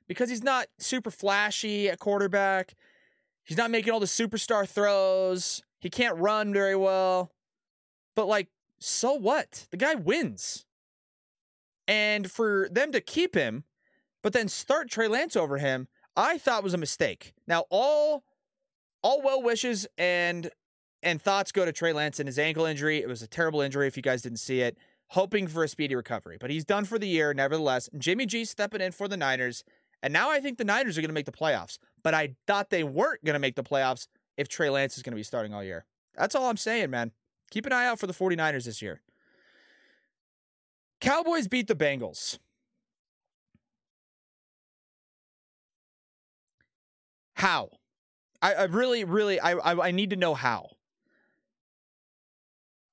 because 0.08 0.30
he's 0.30 0.44
not 0.44 0.68
super 0.78 1.10
flashy 1.10 1.90
at 1.90 2.00
quarterback. 2.00 2.76
He's 3.44 3.58
not 3.58 3.72
making 3.72 3.92
all 3.92 4.00
the 4.00 4.06
superstar 4.06 4.68
throws. 4.68 5.64
He 5.80 5.90
can't 5.90 6.18
run 6.18 6.54
very 6.54 6.76
well. 6.76 7.32
But, 8.16 8.28
like, 8.28 8.50
so 8.80 9.14
what? 9.14 9.68
The 9.72 9.78
guy 9.78 9.96
wins. 9.96 10.66
And 11.88 12.32
for 12.32 12.70
them 12.72 12.92
to 12.92 13.02
keep 13.02 13.36
him, 13.36 13.64
but 14.22 14.34
then 14.34 14.48
start 14.48 14.90
Trey 14.90 15.08
Lance 15.08 15.36
over 15.36 15.58
him, 15.58 15.88
I 16.16 16.38
thought 16.38 16.64
was 16.64 16.74
a 16.74 16.78
mistake. 16.78 17.34
Now, 17.48 17.66
all 17.70 18.24
all 19.04 19.22
well 19.22 19.44
wishes 19.44 19.86
and 19.98 20.50
and 21.04 21.22
thoughts 21.22 21.52
go 21.52 21.64
to 21.66 21.72
Trey 21.72 21.94
Lance 21.94 22.20
and 22.20 22.28
his 22.28 22.40
ankle 22.40 22.66
injury. 22.66 22.98
It 22.98 23.08
was 23.08 23.22
a 23.22 23.28
terrible 23.28 23.62
injury 23.62 23.86
if 23.86 23.96
you 23.98 24.02
guys 24.02 24.24
didn't 24.24 24.40
see 24.40 24.62
it. 24.62 24.78
Hoping 25.10 25.48
for 25.48 25.64
a 25.64 25.68
speedy 25.68 25.96
recovery, 25.96 26.38
but 26.40 26.50
he's 26.50 26.66
done 26.66 26.86
for 26.86 26.98
the 26.98 27.08
year 27.08 27.34
nevertheless. 27.34 27.90
Jimmy 27.98 28.26
G 28.26 28.44
stepping 28.44 28.82
in 28.82 28.92
for 28.92 29.08
the 29.08 29.18
Niners, 29.18 29.64
and 30.02 30.12
now 30.12 30.32
I 30.32 30.40
think 30.40 30.58
the 30.58 30.66
Niners 30.66 30.98
are 30.98 31.02
going 31.02 31.10
to 31.10 31.14
make 31.14 31.26
the 31.26 31.32
playoffs. 31.32 31.78
But 32.04 32.14
I 32.14 32.36
thought 32.48 32.70
they 32.70 32.84
weren't 32.84 33.24
going 33.24 33.34
to 33.34 33.40
make 33.40 33.56
the 33.56 33.64
playoffs 33.64 34.08
if 34.38 34.48
Trey 34.48 34.70
Lance 34.70 34.98
is 34.98 35.04
going 35.04 35.14
to 35.14 35.18
be 35.18 35.24
starting 35.24 35.54
all 35.54 35.64
year. 35.64 35.86
That's 36.18 36.36
all 36.36 36.50
I'm 36.50 36.58
saying, 36.58 36.90
man. 36.90 37.12
Keep 37.52 37.66
an 37.68 37.74
eye 37.74 37.86
out 37.86 38.00
for 38.00 38.08
the 38.08 38.14
49ers 38.14 38.66
this 38.66 38.82
year. 38.82 39.02
Cowboys 41.02 41.48
beat 41.48 41.68
the 41.68 41.76
Bengals. 41.76 42.40
How? 47.36 47.70
I, 48.42 48.54
I 48.54 48.64
really, 48.64 49.04
really, 49.04 49.40
I, 49.40 49.54
I, 49.54 49.88
I 49.88 49.92
need 49.92 50.10
to 50.12 50.16
know 50.16 50.34
how. 50.34 50.70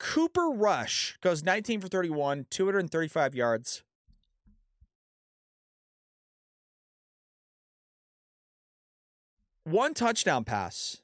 Cooper 0.02 0.50
Rush 0.50 1.16
goes 1.20 1.44
19 1.44 1.80
for 1.80 1.86
31, 1.86 2.46
235 2.50 3.34
yards. 3.36 3.84
One 9.62 9.94
touchdown 9.94 10.42
pass. 10.42 11.00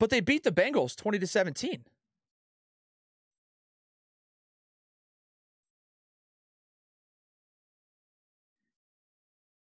But 0.00 0.10
they 0.10 0.20
beat 0.20 0.42
the 0.42 0.50
Bengals 0.50 0.96
20 0.96 1.20
to 1.20 1.26
17. 1.28 1.84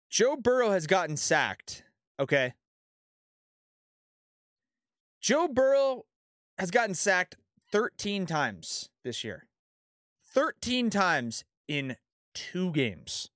Joe 0.09 0.37
Burrow 0.37 0.71
has 0.71 0.87
gotten 0.87 1.17
sacked. 1.17 1.83
Okay. 2.17 2.53
Joe 5.27 5.49
Burrow 5.49 6.05
has 6.57 6.71
gotten 6.71 6.95
sacked 6.95 7.35
13 7.73 8.25
times 8.25 8.87
this 9.03 9.25
year. 9.25 9.45
13 10.23 10.89
times 10.89 11.43
in 11.67 11.97
two 12.33 12.71
games. 12.71 13.29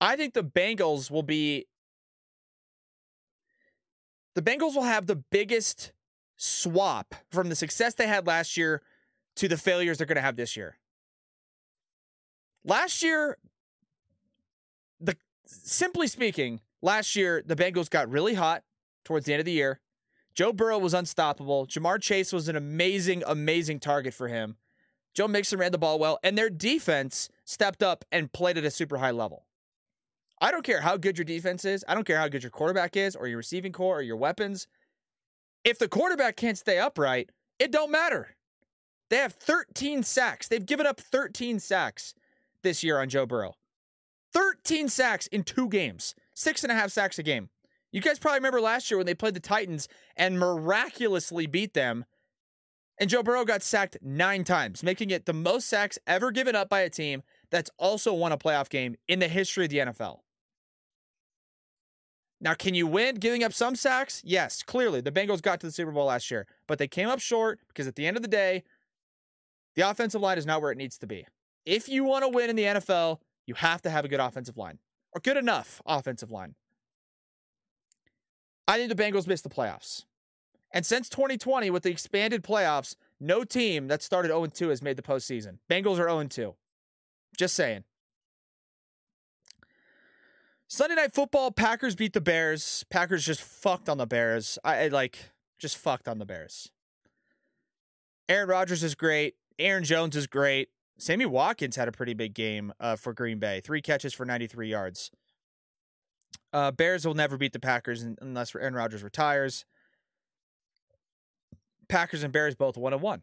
I 0.00 0.16
think 0.16 0.34
the 0.34 0.42
Bengals 0.42 1.08
will 1.08 1.22
be 1.22 1.68
the 4.34 4.42
Bengals 4.42 4.74
will 4.74 4.82
have 4.82 5.06
the 5.06 5.22
biggest 5.30 5.92
swap 6.36 7.14
from 7.30 7.48
the 7.48 7.54
success 7.54 7.94
they 7.94 8.08
had 8.08 8.26
last 8.26 8.56
year 8.56 8.82
to 9.36 9.46
the 9.46 9.56
failures 9.56 9.98
they're 9.98 10.06
going 10.08 10.16
to 10.16 10.22
have 10.22 10.34
this 10.34 10.56
year. 10.56 10.78
Last 12.64 13.04
year, 13.04 13.38
simply 15.48 16.06
speaking, 16.06 16.60
last 16.82 17.16
year 17.16 17.42
the 17.44 17.56
Bengals 17.56 17.90
got 17.90 18.10
really 18.10 18.34
hot 18.34 18.62
towards 19.04 19.26
the 19.26 19.32
end 19.32 19.40
of 19.40 19.46
the 19.46 19.52
year. 19.52 19.80
Joe 20.34 20.52
Burrow 20.52 20.78
was 20.78 20.94
unstoppable. 20.94 21.66
Ja'Marr 21.66 22.00
Chase 22.00 22.32
was 22.32 22.48
an 22.48 22.54
amazing, 22.56 23.24
amazing 23.26 23.80
target 23.80 24.14
for 24.14 24.28
him. 24.28 24.56
Joe 25.14 25.26
Mixon 25.26 25.58
ran 25.58 25.72
the 25.72 25.78
ball 25.78 25.98
well, 25.98 26.18
and 26.22 26.38
their 26.38 26.50
defense 26.50 27.28
stepped 27.44 27.82
up 27.82 28.04
and 28.12 28.32
played 28.32 28.56
at 28.56 28.64
a 28.64 28.70
super 28.70 28.98
high 28.98 29.10
level. 29.10 29.46
I 30.40 30.52
don't 30.52 30.64
care 30.64 30.80
how 30.80 30.96
good 30.96 31.18
your 31.18 31.24
defense 31.24 31.64
is. 31.64 31.84
I 31.88 31.94
don't 31.94 32.06
care 32.06 32.18
how 32.18 32.28
good 32.28 32.44
your 32.44 32.50
quarterback 32.50 32.96
is, 32.96 33.16
or 33.16 33.26
your 33.26 33.38
receiving 33.38 33.72
corps, 33.72 33.98
or 33.98 34.02
your 34.02 34.16
weapons. 34.16 34.68
If 35.64 35.80
the 35.80 35.88
quarterback 35.88 36.36
can't 36.36 36.56
stay 36.56 36.78
upright, 36.78 37.30
it 37.58 37.72
don't 37.72 37.90
matter. 37.90 38.36
They 39.10 39.16
have 39.16 39.32
13 39.32 40.04
sacks. 40.04 40.46
They've 40.46 40.64
given 40.64 40.86
up 40.86 41.00
13 41.00 41.58
sacks 41.58 42.14
this 42.62 42.84
year 42.84 43.00
on 43.00 43.08
Joe 43.08 43.26
Burrow. 43.26 43.54
13 44.32 44.88
sacks 44.88 45.26
in 45.28 45.42
two 45.42 45.68
games, 45.68 46.14
six 46.34 46.62
and 46.62 46.72
a 46.72 46.74
half 46.74 46.90
sacks 46.90 47.18
a 47.18 47.22
game. 47.22 47.48
You 47.92 48.00
guys 48.00 48.18
probably 48.18 48.38
remember 48.38 48.60
last 48.60 48.90
year 48.90 48.98
when 48.98 49.06
they 49.06 49.14
played 49.14 49.34
the 49.34 49.40
Titans 49.40 49.88
and 50.16 50.38
miraculously 50.38 51.46
beat 51.46 51.74
them. 51.74 52.04
And 53.00 53.08
Joe 53.08 53.22
Burrow 53.22 53.44
got 53.44 53.62
sacked 53.62 53.96
nine 54.02 54.44
times, 54.44 54.82
making 54.82 55.10
it 55.10 55.24
the 55.24 55.32
most 55.32 55.68
sacks 55.68 55.98
ever 56.06 56.30
given 56.30 56.56
up 56.56 56.68
by 56.68 56.80
a 56.80 56.90
team 56.90 57.22
that's 57.50 57.70
also 57.78 58.12
won 58.12 58.32
a 58.32 58.38
playoff 58.38 58.68
game 58.68 58.96
in 59.06 59.20
the 59.20 59.28
history 59.28 59.64
of 59.64 59.70
the 59.70 59.78
NFL. 59.78 60.18
Now, 62.40 62.54
can 62.54 62.74
you 62.74 62.86
win 62.86 63.16
giving 63.16 63.42
up 63.42 63.52
some 63.52 63.74
sacks? 63.74 64.22
Yes, 64.24 64.62
clearly. 64.62 65.00
The 65.00 65.10
Bengals 65.10 65.42
got 65.42 65.60
to 65.60 65.66
the 65.66 65.72
Super 65.72 65.90
Bowl 65.90 66.06
last 66.06 66.30
year, 66.30 66.46
but 66.66 66.78
they 66.78 66.86
came 66.86 67.08
up 67.08 67.20
short 67.20 67.60
because 67.68 67.86
at 67.86 67.96
the 67.96 68.06
end 68.06 68.16
of 68.16 68.22
the 68.22 68.28
day, 68.28 68.62
the 69.74 69.88
offensive 69.88 70.20
line 70.20 70.38
is 70.38 70.46
not 70.46 70.60
where 70.60 70.70
it 70.70 70.78
needs 70.78 70.98
to 70.98 71.06
be. 71.06 71.26
If 71.66 71.88
you 71.88 72.04
want 72.04 72.24
to 72.24 72.28
win 72.28 72.50
in 72.50 72.56
the 72.56 72.64
NFL, 72.64 73.18
you 73.48 73.54
have 73.54 73.80
to 73.82 73.90
have 73.90 74.04
a 74.04 74.08
good 74.08 74.20
offensive 74.20 74.58
line 74.58 74.78
or 75.12 75.20
good 75.20 75.38
enough 75.38 75.80
offensive 75.86 76.30
line. 76.30 76.54
I 78.68 78.76
think 78.76 78.94
the 78.94 79.02
Bengals 79.02 79.26
missed 79.26 79.42
the 79.42 79.48
playoffs. 79.48 80.04
And 80.70 80.84
since 80.84 81.08
2020, 81.08 81.70
with 81.70 81.82
the 81.82 81.90
expanded 81.90 82.44
playoffs, 82.44 82.94
no 83.18 83.42
team 83.42 83.88
that 83.88 84.02
started 84.02 84.28
0 84.28 84.46
2 84.46 84.68
has 84.68 84.82
made 84.82 84.96
the 84.96 85.02
postseason. 85.02 85.58
Bengals 85.70 85.98
are 85.98 86.10
0 86.10 86.24
2. 86.24 86.54
Just 87.38 87.54
saying. 87.54 87.84
Sunday 90.66 90.96
night 90.96 91.14
football, 91.14 91.50
Packers 91.50 91.96
beat 91.96 92.12
the 92.12 92.20
Bears. 92.20 92.84
Packers 92.90 93.24
just 93.24 93.40
fucked 93.40 93.88
on 93.88 93.96
the 93.96 94.06
Bears. 94.06 94.58
I, 94.62 94.84
I 94.84 94.88
like 94.88 95.30
just 95.58 95.78
fucked 95.78 96.06
on 96.06 96.18
the 96.18 96.26
Bears. 96.26 96.70
Aaron 98.28 98.50
Rodgers 98.50 98.84
is 98.84 98.94
great. 98.94 99.36
Aaron 99.58 99.84
Jones 99.84 100.14
is 100.14 100.26
great. 100.26 100.68
Sammy 100.98 101.26
Watkins 101.26 101.76
had 101.76 101.86
a 101.86 101.92
pretty 101.92 102.12
big 102.12 102.34
game 102.34 102.72
uh, 102.80 102.96
for 102.96 103.12
Green 103.12 103.38
Bay. 103.38 103.60
Three 103.60 103.80
catches 103.80 104.12
for 104.12 104.26
93 104.26 104.68
yards. 104.68 105.10
Uh, 106.52 106.72
Bears 106.72 107.06
will 107.06 107.14
never 107.14 107.36
beat 107.36 107.52
the 107.52 107.60
Packers 107.60 108.04
unless 108.20 108.54
Aaron 108.54 108.74
Rodgers 108.74 109.04
retires. 109.04 109.64
Packers 111.88 112.22
and 112.22 112.32
Bears 112.32 112.54
both 112.54 112.76
one 112.76 112.92
and 112.92 113.00
one. 113.00 113.22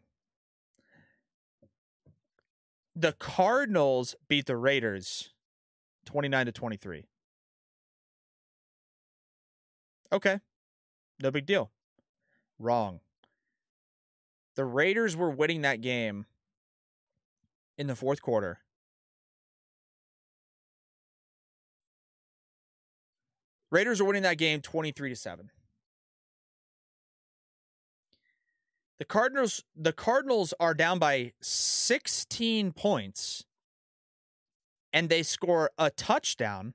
The 2.94 3.12
Cardinals 3.12 4.16
beat 4.26 4.46
the 4.46 4.56
Raiders 4.56 5.34
29 6.06 6.46
to 6.46 6.52
23. 6.52 7.04
Okay. 10.12 10.40
No 11.20 11.30
big 11.30 11.44
deal. 11.44 11.70
Wrong. 12.58 13.00
The 14.54 14.64
Raiders 14.64 15.14
were 15.14 15.30
winning 15.30 15.60
that 15.62 15.82
game 15.82 16.24
in 17.78 17.86
the 17.86 17.96
fourth 17.96 18.22
quarter. 18.22 18.60
Raiders 23.70 24.00
are 24.00 24.04
winning 24.04 24.22
that 24.22 24.38
game 24.38 24.60
23 24.60 25.10
to 25.10 25.16
7. 25.16 25.50
The 28.98 29.04
Cardinals 29.04 29.62
the 29.74 29.92
Cardinals 29.92 30.54
are 30.58 30.72
down 30.72 30.98
by 30.98 31.32
16 31.42 32.72
points 32.72 33.44
and 34.92 35.08
they 35.10 35.22
score 35.22 35.70
a 35.76 35.90
touchdown 35.90 36.72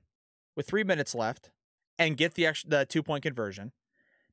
with 0.54 0.68
3 0.68 0.84
minutes 0.84 1.14
left 1.14 1.50
and 1.98 2.16
get 2.16 2.34
the 2.34 2.46
extra, 2.46 2.70
the 2.70 2.86
two-point 2.86 3.24
conversion. 3.24 3.72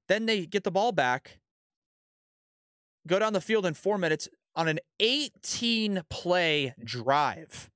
Then 0.07 0.27
they 0.27 0.45
get 0.45 0.63
the 0.63 0.71
ball 0.71 0.91
back, 0.91 1.39
go 3.07 3.17
down 3.17 3.33
the 3.33 3.41
field 3.41 3.65
in 3.65 3.73
4 3.73 3.97
minutes 3.97 4.29
on 4.59 4.67
an 4.67 4.77
18 4.99 6.01
play 6.09 6.75
drive 6.83 7.69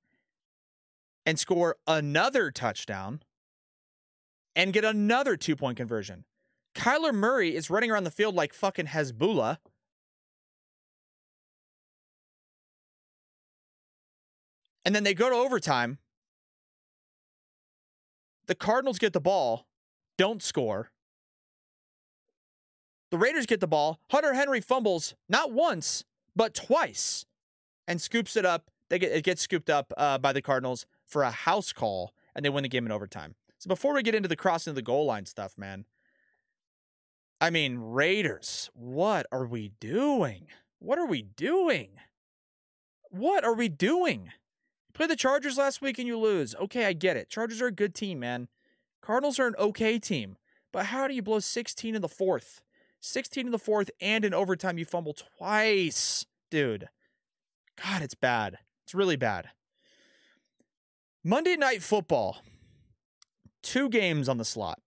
and 1.24 1.40
score 1.40 1.76
another 1.86 2.50
touchdown 2.50 3.22
and 4.54 4.70
get 4.74 4.84
another 4.84 5.34
two-point 5.34 5.78
conversion. 5.78 6.26
Kyler 6.74 7.14
Murray 7.14 7.56
is 7.56 7.70
running 7.70 7.90
around 7.90 8.04
the 8.04 8.10
field 8.10 8.34
like 8.34 8.52
fucking 8.52 8.88
Hezbollah 8.88 9.56
And 14.84 14.94
then 14.94 15.04
they 15.04 15.14
go 15.14 15.30
to 15.30 15.36
overtime. 15.36 15.96
The 18.46 18.54
Cardinals 18.54 18.98
get 18.98 19.14
the 19.14 19.20
ball, 19.22 19.66
don't 20.18 20.42
score. 20.42 20.90
The 23.10 23.16
Raiders 23.16 23.46
get 23.46 23.60
the 23.60 23.66
ball. 23.66 24.00
Hunter 24.10 24.34
Henry 24.34 24.60
fumbles 24.60 25.14
not 25.30 25.50
once, 25.50 26.04
but 26.36 26.54
twice 26.54 27.24
and 27.86 28.00
scoops 28.00 28.36
it 28.36 28.44
up. 28.44 28.70
They 28.90 28.98
get, 28.98 29.12
it 29.12 29.24
gets 29.24 29.42
scooped 29.42 29.70
up 29.70 29.92
uh, 29.96 30.18
by 30.18 30.32
the 30.32 30.42
Cardinals 30.42 30.86
for 31.06 31.22
a 31.22 31.30
house 31.30 31.72
call, 31.72 32.12
and 32.34 32.44
they 32.44 32.50
win 32.50 32.62
the 32.62 32.68
game 32.68 32.86
in 32.86 32.92
overtime. 32.92 33.34
So 33.58 33.68
before 33.68 33.94
we 33.94 34.02
get 34.02 34.14
into 34.14 34.28
the 34.28 34.36
crossing 34.36 34.72
of 34.72 34.74
the 34.74 34.82
goal 34.82 35.06
line 35.06 35.26
stuff, 35.26 35.56
man, 35.56 35.86
I 37.40 37.50
mean, 37.50 37.78
Raiders, 37.78 38.70
what 38.74 39.26
are 39.32 39.46
we 39.46 39.72
doing? 39.80 40.46
What 40.78 40.98
are 40.98 41.06
we 41.06 41.22
doing? 41.22 41.90
What 43.10 43.44
are 43.44 43.54
we 43.54 43.68
doing? 43.68 44.32
Play 44.92 45.06
the 45.06 45.16
Chargers 45.16 45.58
last 45.58 45.80
week 45.80 45.98
and 45.98 46.06
you 46.06 46.18
lose. 46.18 46.54
Okay, 46.56 46.84
I 46.84 46.92
get 46.92 47.16
it. 47.16 47.28
Chargers 47.28 47.60
are 47.60 47.66
a 47.66 47.72
good 47.72 47.94
team, 47.94 48.20
man. 48.20 48.48
Cardinals 49.02 49.38
are 49.38 49.46
an 49.46 49.56
okay 49.58 49.98
team. 49.98 50.36
But 50.72 50.86
how 50.86 51.06
do 51.06 51.14
you 51.14 51.22
blow 51.22 51.38
16 51.38 51.94
in 51.94 52.02
the 52.02 52.08
fourth? 52.08 52.60
16 53.04 53.46
in 53.46 53.52
the 53.52 53.58
fourth 53.58 53.90
and 54.00 54.24
in 54.24 54.32
overtime 54.32 54.78
you 54.78 54.84
fumble 54.86 55.12
twice. 55.12 56.24
Dude. 56.50 56.88
God, 57.82 58.02
it's 58.02 58.14
bad. 58.14 58.58
It's 58.84 58.94
really 58.94 59.16
bad. 59.16 59.50
Monday 61.22 61.56
night 61.56 61.82
football. 61.82 62.38
Two 63.62 63.88
games 63.88 64.28
on 64.28 64.38
the 64.38 64.44
slot. 64.44 64.80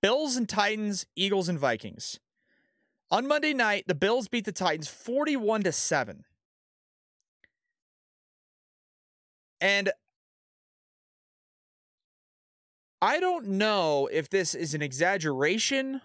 Bills 0.00 0.36
and 0.36 0.48
Titans, 0.48 1.06
Eagles 1.16 1.48
and 1.48 1.58
Vikings. 1.58 2.20
On 3.10 3.26
Monday 3.26 3.52
night, 3.52 3.84
the 3.88 3.94
Bills 3.94 4.28
beat 4.28 4.44
the 4.44 4.52
Titans 4.52 4.86
41 4.88 5.64
to 5.64 5.72
7. 5.72 6.24
And 9.60 9.90
I 13.02 13.18
don't 13.18 13.48
know 13.48 14.08
if 14.12 14.30
this 14.30 14.54
is 14.54 14.74
an 14.74 14.82
exaggeration 14.82 16.00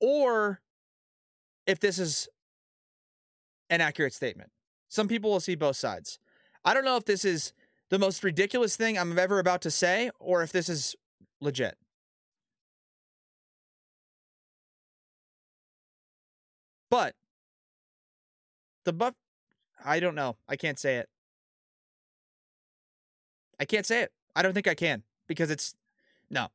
or 0.00 0.60
if 1.66 1.80
this 1.80 1.98
is 1.98 2.28
an 3.70 3.80
accurate 3.80 4.14
statement. 4.14 4.50
Some 4.88 5.08
people 5.08 5.30
will 5.30 5.40
see 5.40 5.54
both 5.54 5.76
sides. 5.76 6.18
I 6.64 6.74
don't 6.74 6.84
know 6.84 6.96
if 6.96 7.04
this 7.04 7.24
is 7.24 7.52
the 7.90 7.98
most 7.98 8.22
ridiculous 8.24 8.76
thing 8.76 8.98
I'm 8.98 9.18
ever 9.18 9.38
about 9.38 9.62
to 9.62 9.70
say 9.70 10.10
or 10.18 10.42
if 10.42 10.52
this 10.52 10.68
is 10.68 10.94
legit. 11.40 11.76
But 16.90 17.14
the 18.84 18.92
buff 18.92 19.14
I 19.84 20.00
don't 20.00 20.14
know. 20.14 20.36
I 20.48 20.56
can't 20.56 20.78
say 20.78 20.96
it. 20.96 21.08
I 23.60 23.64
can't 23.64 23.86
say 23.86 24.02
it. 24.02 24.12
I 24.34 24.42
don't 24.42 24.52
think 24.52 24.66
I 24.66 24.74
can 24.74 25.02
because 25.28 25.50
it's 25.50 25.74
no. 26.30 26.48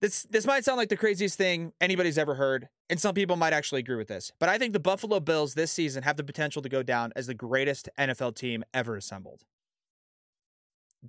This 0.00 0.22
this 0.30 0.46
might 0.46 0.64
sound 0.64 0.78
like 0.78 0.88
the 0.88 0.96
craziest 0.96 1.36
thing 1.36 1.72
anybody's 1.80 2.16
ever 2.16 2.34
heard, 2.34 2.68
and 2.88 2.98
some 2.98 3.14
people 3.14 3.36
might 3.36 3.52
actually 3.52 3.80
agree 3.80 3.96
with 3.96 4.08
this. 4.08 4.32
But 4.38 4.48
I 4.48 4.56
think 4.56 4.72
the 4.72 4.80
Buffalo 4.80 5.20
Bills 5.20 5.54
this 5.54 5.70
season 5.70 6.02
have 6.04 6.16
the 6.16 6.24
potential 6.24 6.62
to 6.62 6.68
go 6.70 6.82
down 6.82 7.12
as 7.16 7.26
the 7.26 7.34
greatest 7.34 7.88
NFL 7.98 8.34
team 8.34 8.64
ever 8.72 8.96
assembled. 8.96 9.44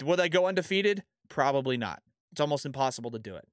Will 0.03 0.17
they 0.17 0.29
go 0.29 0.45
undefeated? 0.45 1.03
Probably 1.29 1.77
not. 1.77 2.01
It's 2.33 2.41
almost 2.41 2.65
impossible 2.65 3.11
to 3.11 3.19
do 3.19 3.35
it. 3.35 3.47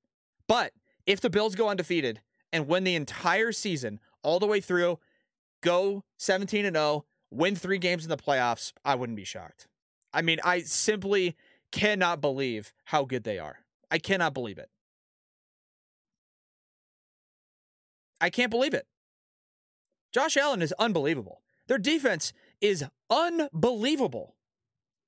But 0.48 0.72
if 1.06 1.20
the 1.20 1.30
Bills 1.30 1.54
go 1.54 1.68
undefeated 1.68 2.20
and 2.52 2.66
win 2.66 2.84
the 2.84 2.96
entire 2.96 3.52
season 3.52 4.00
all 4.22 4.40
the 4.40 4.46
way 4.46 4.60
through, 4.60 4.98
go 5.62 6.04
17 6.16 6.64
and 6.64 6.76
0, 6.76 7.04
win 7.30 7.54
3 7.54 7.78
games 7.78 8.04
in 8.04 8.08
the 8.08 8.16
playoffs, 8.16 8.72
I 8.84 8.96
wouldn't 8.96 9.16
be 9.16 9.24
shocked. 9.24 9.68
I 10.12 10.22
mean, 10.22 10.38
I 10.42 10.60
simply 10.62 11.36
cannot 11.70 12.20
believe 12.20 12.72
how 12.86 13.04
good 13.04 13.24
they 13.24 13.38
are. 13.38 13.58
I 13.90 13.98
cannot 13.98 14.34
believe 14.34 14.58
it. 14.58 14.70
I 18.20 18.30
can't 18.30 18.50
believe 18.50 18.74
it. 18.74 18.86
Josh 20.12 20.36
Allen 20.36 20.62
is 20.62 20.74
unbelievable. 20.78 21.42
Their 21.66 21.78
defense 21.78 22.32
is 22.60 22.84
unbelievable. 23.10 24.36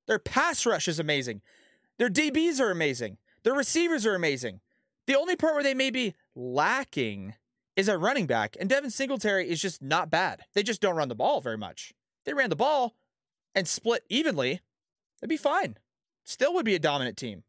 Their 0.07 0.19
pass 0.19 0.67
rush 0.67 0.89
is 0.89 0.99
amazing. 0.99 1.43
Their 1.99 2.11
DBs 2.11 2.61
are 2.61 2.71
amazing. 2.71 3.19
Their 3.43 3.55
receivers 3.55 4.07
are 4.07 4.15
amazing. 4.15 4.61
The 5.07 5.17
only 5.17 5.37
part 5.37 5.55
where 5.55 5.63
they 5.63 5.75
may 5.75 5.91
be 5.91 6.15
lacking 6.35 7.35
is 7.77 7.89
a 7.89 7.97
running 7.97 8.27
back, 8.27 8.57
and 8.61 8.69
Devin 8.69 8.91
Singletary 8.91 9.49
is 9.49 9.63
just 9.63 9.81
not 9.81 10.11
bad. 10.11 10.43
They 10.55 10.63
just 10.63 10.81
don't 10.81 10.97
run 10.97 11.09
the 11.09 11.15
ball 11.15 11.41
very 11.41 11.57
much. 11.57 11.95
They 12.25 12.35
ran 12.35 12.51
the 12.51 12.57
ball 12.57 12.95
and 13.55 13.67
split 13.67 14.05
evenly, 14.09 14.61
it'd 15.21 15.29
be 15.29 15.37
fine 15.37 15.77
still 16.31 16.55
would 16.55 16.65
be 16.65 16.75
a 16.75 16.81
dominant 16.81 17.17
team. 17.17 17.43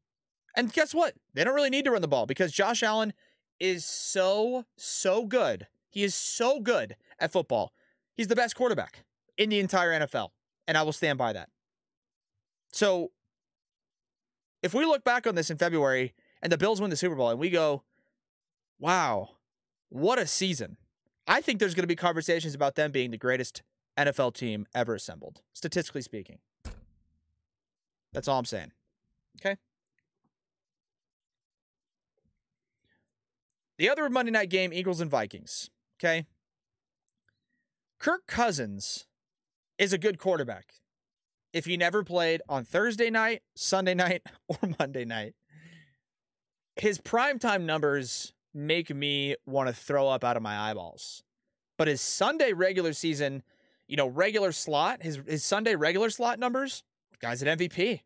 And 0.55 0.73
guess 0.73 0.93
what? 0.93 1.13
They 1.33 1.43
don't 1.43 1.55
really 1.55 1.69
need 1.69 1.85
to 1.85 1.91
run 1.91 2.01
the 2.01 2.07
ball 2.07 2.25
because 2.25 2.51
Josh 2.51 2.83
Allen 2.83 3.13
is 3.61 3.85
so, 3.85 4.65
so 4.75 5.25
good. 5.25 5.67
He 5.91 6.03
is 6.03 6.15
so 6.15 6.59
good 6.59 6.95
at 7.19 7.31
football. 7.31 7.73
He's 8.17 8.27
the 8.27 8.35
best 8.35 8.55
quarterback 8.55 9.05
in 9.37 9.49
the 9.49 9.59
entire 9.59 9.91
NFL. 9.91 10.29
And 10.67 10.77
I 10.77 10.81
will 10.81 10.93
stand 10.93 11.19
by 11.19 11.33
that. 11.33 11.49
So 12.73 13.11
if 14.63 14.73
we 14.73 14.85
look 14.85 15.03
back 15.03 15.27
on 15.27 15.35
this 15.35 15.51
in 15.51 15.57
February 15.57 16.13
and 16.41 16.51
the 16.51 16.57
Bills 16.57 16.81
win 16.81 16.89
the 16.89 16.95
Super 16.95 17.15
Bowl 17.15 17.29
and 17.29 17.39
we 17.39 17.51
go, 17.51 17.83
wow, 18.79 19.29
what 19.89 20.17
a 20.17 20.25
season. 20.25 20.77
I 21.27 21.41
think 21.41 21.59
there's 21.59 21.75
going 21.75 21.83
to 21.83 21.87
be 21.87 21.95
conversations 21.95 22.55
about 22.55 22.75
them 22.75 22.91
being 22.91 23.11
the 23.11 23.17
greatest 23.17 23.61
NFL 23.95 24.33
team 24.33 24.65
ever 24.73 24.95
assembled, 24.95 25.41
statistically 25.53 26.01
speaking. 26.01 26.39
That's 28.11 28.27
all 28.27 28.39
I'm 28.39 28.45
saying. 28.45 28.71
Okay. 29.39 29.57
The 33.81 33.89
other 33.89 34.07
Monday 34.11 34.31
night 34.31 34.51
game, 34.51 34.71
Eagles 34.71 35.01
and 35.01 35.09
Vikings. 35.09 35.71
Okay. 35.99 36.27
Kirk 37.97 38.27
Cousins 38.27 39.07
is 39.79 39.91
a 39.91 39.97
good 39.97 40.19
quarterback. 40.19 40.73
If 41.51 41.65
he 41.65 41.77
never 41.77 42.03
played 42.03 42.43
on 42.47 42.63
Thursday 42.63 43.09
night, 43.09 43.41
Sunday 43.55 43.95
night, 43.95 44.21
or 44.47 44.59
Monday 44.77 45.03
night, 45.03 45.33
his 46.75 46.99
primetime 46.99 47.63
numbers 47.63 48.33
make 48.53 48.93
me 48.93 49.35
want 49.47 49.67
to 49.67 49.73
throw 49.73 50.07
up 50.09 50.23
out 50.23 50.37
of 50.37 50.43
my 50.43 50.59
eyeballs. 50.69 51.23
But 51.75 51.87
his 51.87 52.01
Sunday 52.01 52.53
regular 52.53 52.93
season, 52.93 53.41
you 53.87 53.97
know, 53.97 54.05
regular 54.05 54.51
slot, 54.51 55.01
his 55.01 55.19
his 55.25 55.43
Sunday 55.43 55.75
regular 55.75 56.11
slot 56.11 56.37
numbers, 56.37 56.83
guy's 57.19 57.41
an 57.41 57.57
MVP. 57.57 58.01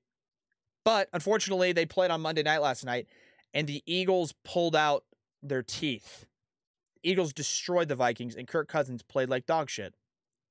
But 0.85 1.09
unfortunately, 1.11 1.73
they 1.73 1.85
played 1.85 2.11
on 2.11 2.21
Monday 2.21 2.43
night 2.43 2.61
last 2.61 2.85
night, 2.85 3.07
and 3.53 3.67
the 3.67 3.83
Eagles 3.85 4.33
pulled 4.45 4.77
out 4.77 5.03
their 5.49 5.63
teeth. 5.63 6.25
Eagles 7.03 7.34
destroyed 7.34 7.88
the 7.88 7.95
Vikings, 7.95 8.36
and 8.36 8.47
Kirk 8.47 8.67
Cousins 8.67 9.03
played 9.03 9.29
like 9.29 9.45
dog 9.45 9.69
shit. 9.69 9.93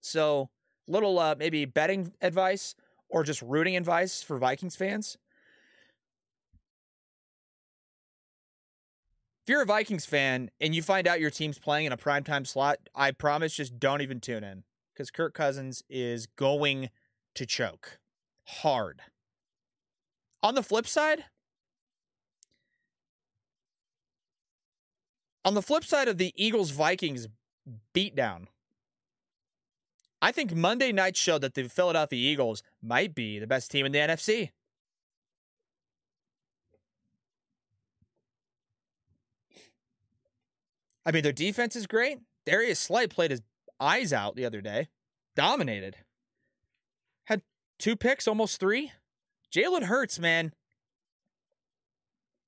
So, 0.00 0.50
little 0.86 1.18
uh, 1.18 1.34
maybe 1.38 1.64
betting 1.64 2.12
advice 2.20 2.74
or 3.08 3.24
just 3.24 3.42
rooting 3.42 3.76
advice 3.76 4.22
for 4.22 4.38
Vikings 4.38 4.76
fans. 4.76 5.16
If 9.44 9.50
you're 9.50 9.62
a 9.62 9.66
Vikings 9.66 10.06
fan 10.06 10.50
and 10.58 10.74
you 10.74 10.82
find 10.82 11.06
out 11.06 11.20
your 11.20 11.30
team's 11.30 11.58
playing 11.58 11.84
in 11.84 11.92
a 11.92 11.98
primetime 11.98 12.46
slot, 12.46 12.78
I 12.94 13.10
promise 13.10 13.54
just 13.54 13.78
don't 13.78 14.00
even 14.00 14.20
tune 14.20 14.42
in 14.42 14.64
because 14.94 15.10
Kirk 15.10 15.34
Cousins 15.34 15.82
is 15.90 16.26
going 16.26 16.88
to 17.34 17.44
choke 17.44 17.98
hard. 18.44 19.02
On 20.42 20.54
the 20.54 20.62
flip 20.62 20.86
side, 20.86 21.24
on 25.44 25.54
the 25.54 25.62
flip 25.62 25.84
side 25.84 26.08
of 26.08 26.18
the 26.18 26.32
Eagles 26.36 26.70
Vikings 26.70 27.28
beatdown, 27.94 28.46
I 30.22 30.32
think 30.32 30.54
Monday 30.54 30.90
night 30.90 31.16
showed 31.16 31.42
that 31.42 31.54
the 31.54 31.68
Philadelphia 31.68 32.18
Eagles 32.18 32.62
might 32.82 33.14
be 33.14 33.38
the 33.38 33.46
best 33.46 33.70
team 33.70 33.84
in 33.84 33.92
the 33.92 33.98
NFC. 33.98 34.50
I 41.06 41.12
mean, 41.12 41.22
their 41.22 41.32
defense 41.32 41.76
is 41.76 41.86
great. 41.86 42.20
Darius 42.46 42.80
Slay 42.80 43.06
played 43.06 43.30
his 43.30 43.42
eyes 43.78 44.12
out 44.12 44.36
the 44.36 44.46
other 44.46 44.62
day. 44.62 44.88
Dominated. 45.36 45.96
Had 47.24 47.42
two 47.78 47.96
picks, 47.96 48.26
almost 48.26 48.58
three. 48.58 48.92
Jalen 49.54 49.84
Hurts, 49.84 50.18
man. 50.18 50.54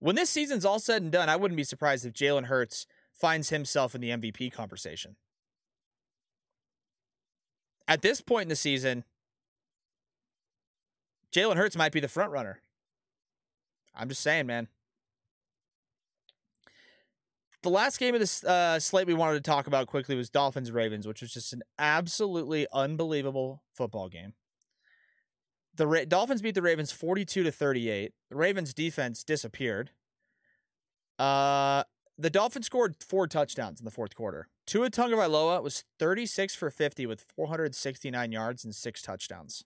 When 0.07 0.15
this 0.15 0.31
season's 0.31 0.65
all 0.65 0.79
said 0.79 1.03
and 1.03 1.11
done, 1.11 1.29
I 1.29 1.35
wouldn't 1.35 1.57
be 1.57 1.65
surprised 1.65 2.07
if 2.07 2.13
Jalen 2.13 2.45
Hurts 2.45 2.87
finds 3.13 3.49
himself 3.49 3.93
in 3.93 4.01
the 4.01 4.11
MVP 4.11 4.53
conversation. 4.53 5.17
At 7.89 8.03
this 8.03 8.21
point 8.21 8.43
in 8.43 8.49
the 8.49 8.55
season, 8.55 9.03
Jalen 11.33 11.57
Hurts 11.57 11.77
might 11.77 11.91
be 11.91 11.99
the 11.99 12.07
front 12.07 12.31
runner. 12.31 12.61
I'm 13.97 14.09
just 14.09 14.21
saying, 14.21 14.47
man. 14.47 14.69
The 17.65 17.71
last 17.71 17.99
game 17.99 18.15
of 18.15 18.21
this 18.21 18.45
uh, 18.45 18.79
slate 18.79 19.09
we 19.09 19.15
wanted 19.15 19.43
to 19.43 19.51
talk 19.51 19.67
about 19.67 19.89
quickly 19.89 20.15
was 20.15 20.31
Dolphins 20.31 20.71
Ravens, 20.71 21.09
which 21.09 21.21
was 21.21 21.33
just 21.33 21.53
an 21.53 21.65
absolutely 21.81 22.69
unbelievable 22.73 23.65
football 23.75 24.09
game. 24.09 24.35
The 25.77 25.87
Ra- 25.87 26.05
Dolphins 26.07 26.43
beat 26.43 26.55
the 26.55 26.63
Ravens 26.63 26.93
42 26.93 27.43
to 27.43 27.53
38. 27.53 28.13
The 28.31 28.37
Ravens 28.37 28.73
defense 28.73 29.23
disappeared. 29.23 29.91
Uh, 31.19 31.85
the 32.19 32.31
Dolphins 32.31 32.65
scored 32.67 32.97
four 33.01 33.27
touchdowns 33.27 33.79
in 33.79 33.85
the 33.85 33.91
fourth 33.91 34.15
quarter. 34.15 34.49
Tua 34.67 34.91
Tagovailoa 34.91 35.63
was 35.63 35.85
36 35.99 36.55
for 36.55 36.71
50 36.71 37.07
with 37.07 37.25
469 37.35 38.33
yards 38.33 38.65
and 38.65 38.75
six 38.75 39.03
touchdowns. 39.03 39.65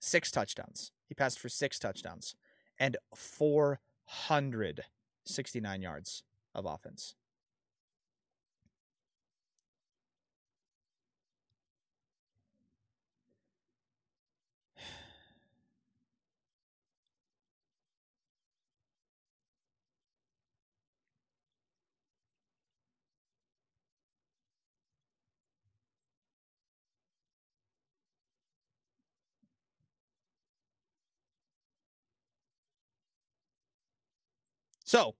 Six 0.00 0.30
touchdowns. 0.30 0.92
He 1.06 1.14
passed 1.14 1.38
for 1.38 1.48
six 1.48 1.78
touchdowns 1.78 2.34
and 2.78 2.98
469 3.14 5.82
yards 5.82 6.22
of 6.54 6.66
offense. 6.66 7.14
So, 34.86 35.16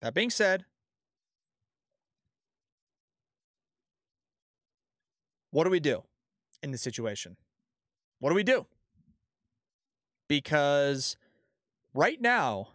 that 0.00 0.14
being 0.14 0.30
said, 0.30 0.64
what 5.50 5.64
do 5.64 5.70
we 5.70 5.80
do 5.80 6.02
in 6.62 6.70
this 6.70 6.80
situation? 6.80 7.36
What 8.20 8.30
do 8.30 8.34
we 8.34 8.42
do? 8.42 8.64
Because 10.28 11.18
right 11.92 12.18
now, 12.22 12.68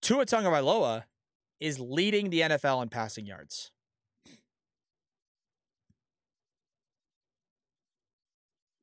Tua 0.00 0.24
Tagovailoa 0.24 1.04
is 1.60 1.78
leading 1.78 2.30
the 2.30 2.40
NFL 2.40 2.82
in 2.82 2.88
passing 2.88 3.26
yards. 3.26 3.70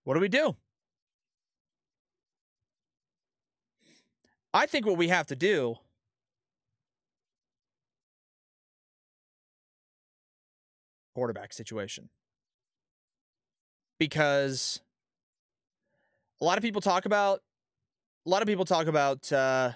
What 0.03 0.13
do 0.13 0.19
we 0.19 0.29
do? 0.29 0.56
I 4.54 4.66
think 4.66 4.86
what 4.86 4.98
we 4.98 5.08
have 5.08 5.28
to 5.28 5.36
do 5.36 5.78
quarterback 11.16 11.54
situation. 11.54 12.10
Because 14.00 14.82
a 16.42 16.46
lot 16.46 16.58
of 16.58 16.63
people 16.63 16.82
talk 16.82 17.06
about 17.06 17.42
a 18.26 18.30
lot 18.30 18.42
of 18.42 18.48
people 18.48 18.66
talk 18.66 18.88
about 18.88 19.32
uh 19.32 19.72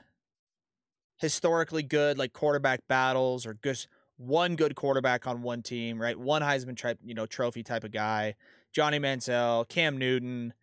historically 1.19 1.83
good 1.83 2.17
like 2.17 2.33
quarterback 2.33 2.81
battles 2.87 3.45
or 3.45 3.57
just 3.63 3.87
one 4.17 4.55
good 4.55 4.75
quarterback 4.75 5.27
on 5.27 5.41
one 5.41 5.61
team, 5.61 6.01
right? 6.01 6.17
One 6.17 6.41
Heisman 6.41 6.77
type, 6.77 6.99
you 7.03 7.13
know, 7.13 7.25
trophy 7.25 7.63
type 7.63 7.83
of 7.83 7.91
guy. 7.91 8.35
Johnny 8.73 8.99
Manziel, 8.99 9.67
Cam 9.67 9.97
Newton, 9.97 10.53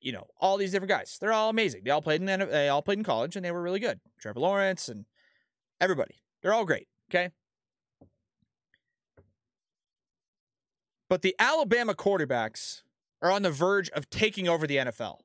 you 0.00 0.12
know, 0.12 0.26
all 0.40 0.56
these 0.56 0.72
different 0.72 0.90
guys. 0.90 1.18
They're 1.20 1.32
all 1.32 1.50
amazing. 1.50 1.82
They 1.84 1.90
all 1.90 2.02
played 2.02 2.20
in 2.20 2.26
the, 2.26 2.46
they 2.46 2.68
all 2.68 2.82
played 2.82 2.98
in 2.98 3.04
college 3.04 3.36
and 3.36 3.44
they 3.44 3.50
were 3.50 3.62
really 3.62 3.80
good. 3.80 4.00
Trevor 4.20 4.40
Lawrence 4.40 4.88
and 4.88 5.04
everybody. 5.80 6.16
They're 6.42 6.54
all 6.54 6.64
great. 6.64 6.88
Okay. 7.10 7.30
But 11.08 11.22
the 11.22 11.34
Alabama 11.38 11.94
quarterbacks 11.94 12.82
are 13.22 13.30
on 13.30 13.42
the 13.42 13.50
verge 13.50 13.88
of 13.90 14.10
taking 14.10 14.48
over 14.48 14.66
the 14.66 14.76
NFL. 14.76 15.20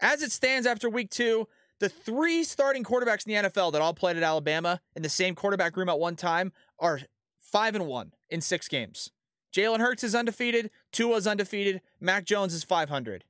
As 0.00 0.22
it 0.22 0.32
stands 0.32 0.66
after 0.66 0.88
week 0.90 1.10
two, 1.10 1.46
the 1.78 1.88
three 1.88 2.44
starting 2.44 2.84
quarterbacks 2.84 3.26
in 3.26 3.42
the 3.42 3.48
NFL 3.48 3.72
that 3.72 3.80
all 3.80 3.94
played 3.94 4.16
at 4.16 4.22
Alabama 4.22 4.80
in 4.96 5.02
the 5.02 5.08
same 5.08 5.34
quarterback 5.34 5.76
room 5.76 5.88
at 5.88 5.98
one 5.98 6.16
time 6.16 6.52
are 6.78 7.00
five 7.40 7.74
and 7.74 7.86
one 7.86 8.12
in 8.28 8.40
six 8.40 8.68
games. 8.68 9.10
Jalen 9.52 9.80
Hurts 9.80 10.04
is 10.04 10.14
undefeated. 10.14 10.70
Tua's 10.92 11.26
undefeated. 11.26 11.80
Mac 12.00 12.24
Jones 12.24 12.54
is 12.54 12.64
500. 12.64 13.24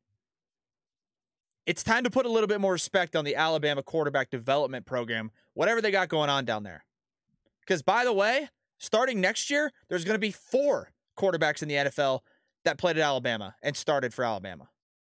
It's 1.66 1.82
time 1.82 2.04
to 2.04 2.10
put 2.10 2.26
a 2.26 2.28
little 2.28 2.48
bit 2.48 2.60
more 2.60 2.72
respect 2.72 3.14
on 3.14 3.24
the 3.24 3.36
Alabama 3.36 3.82
quarterback 3.82 4.30
development 4.30 4.86
program, 4.86 5.30
whatever 5.54 5.80
they 5.80 5.90
got 5.90 6.08
going 6.08 6.30
on 6.30 6.44
down 6.44 6.62
there. 6.62 6.84
Because, 7.60 7.82
by 7.82 8.04
the 8.04 8.12
way, 8.12 8.48
starting 8.78 9.20
next 9.20 9.50
year, 9.50 9.70
there's 9.88 10.04
going 10.04 10.14
to 10.14 10.18
be 10.18 10.32
four 10.32 10.90
quarterbacks 11.16 11.62
in 11.62 11.68
the 11.68 11.74
NFL 11.74 12.20
that 12.64 12.78
played 12.78 12.96
at 12.96 13.02
Alabama 13.02 13.54
and 13.62 13.76
started 13.76 14.12
for 14.12 14.24
Alabama. 14.24 14.68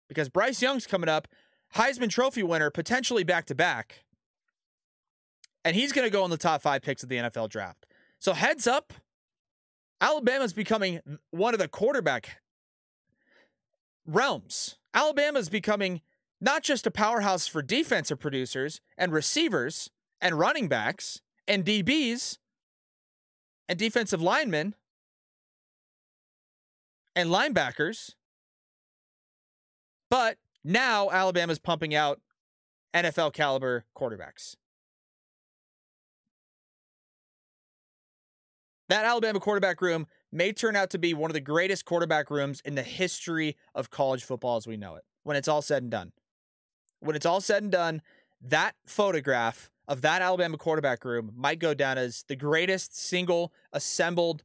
Because 0.08 0.28
Bryce 0.28 0.62
Young's 0.62 0.86
coming 0.86 1.08
up, 1.08 1.28
Heisman 1.74 2.10
Trophy 2.10 2.42
winner, 2.42 2.70
potentially 2.70 3.24
back 3.24 3.46
to 3.46 3.54
back. 3.54 4.04
And 5.64 5.74
he's 5.74 5.92
going 5.92 6.06
to 6.06 6.12
go 6.12 6.24
in 6.24 6.30
the 6.30 6.36
top 6.36 6.62
five 6.62 6.82
picks 6.82 7.02
of 7.02 7.08
the 7.08 7.16
NFL 7.16 7.48
draft. 7.48 7.86
So, 8.18 8.32
heads 8.32 8.66
up 8.66 8.92
Alabama's 10.00 10.52
becoming 10.52 11.00
one 11.30 11.54
of 11.54 11.60
the 11.60 11.68
quarterback 11.68 12.40
realms. 14.06 14.76
Alabama's 14.92 15.48
becoming 15.48 16.00
not 16.40 16.62
just 16.62 16.86
a 16.86 16.90
powerhouse 16.90 17.46
for 17.46 17.62
defensive 17.62 18.20
producers 18.20 18.80
and 18.98 19.12
receivers 19.12 19.90
and 20.20 20.38
running 20.38 20.68
backs 20.68 21.20
and 21.48 21.64
DBs 21.64 22.38
and 23.68 23.78
defensive 23.78 24.20
linemen 24.20 24.74
and 27.16 27.30
linebackers, 27.30 28.14
but 30.10 30.36
now 30.62 31.10
Alabama's 31.10 31.58
pumping 31.58 31.94
out 31.94 32.20
NFL 32.94 33.32
caliber 33.32 33.84
quarterbacks. 33.96 34.56
That 38.88 39.04
Alabama 39.04 39.40
quarterback 39.40 39.80
room 39.80 40.06
may 40.30 40.52
turn 40.52 40.76
out 40.76 40.90
to 40.90 40.98
be 40.98 41.14
one 41.14 41.30
of 41.30 41.34
the 41.34 41.40
greatest 41.40 41.84
quarterback 41.84 42.30
rooms 42.30 42.60
in 42.64 42.74
the 42.74 42.82
history 42.82 43.56
of 43.74 43.90
college 43.90 44.24
football 44.24 44.56
as 44.56 44.66
we 44.66 44.76
know 44.76 44.96
it 44.96 45.04
when 45.22 45.36
it's 45.36 45.48
all 45.48 45.62
said 45.62 45.82
and 45.82 45.90
done. 45.90 46.12
When 47.00 47.16
it's 47.16 47.26
all 47.26 47.40
said 47.40 47.62
and 47.62 47.72
done, 47.72 48.02
that 48.42 48.74
photograph 48.86 49.70
of 49.88 50.02
that 50.02 50.22
Alabama 50.22 50.58
quarterback 50.58 51.04
room 51.04 51.32
might 51.36 51.58
go 51.58 51.74
down 51.74 51.98
as 51.98 52.24
the 52.28 52.36
greatest 52.36 52.96
single 52.96 53.52
assembled 53.72 54.42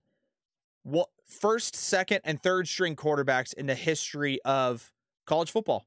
first, 1.26 1.76
second, 1.76 2.22
and 2.24 2.42
third 2.42 2.68
string 2.68 2.96
quarterbacks 2.96 3.54
in 3.54 3.66
the 3.66 3.76
history 3.76 4.40
of 4.44 4.92
college 5.26 5.52
football 5.52 5.86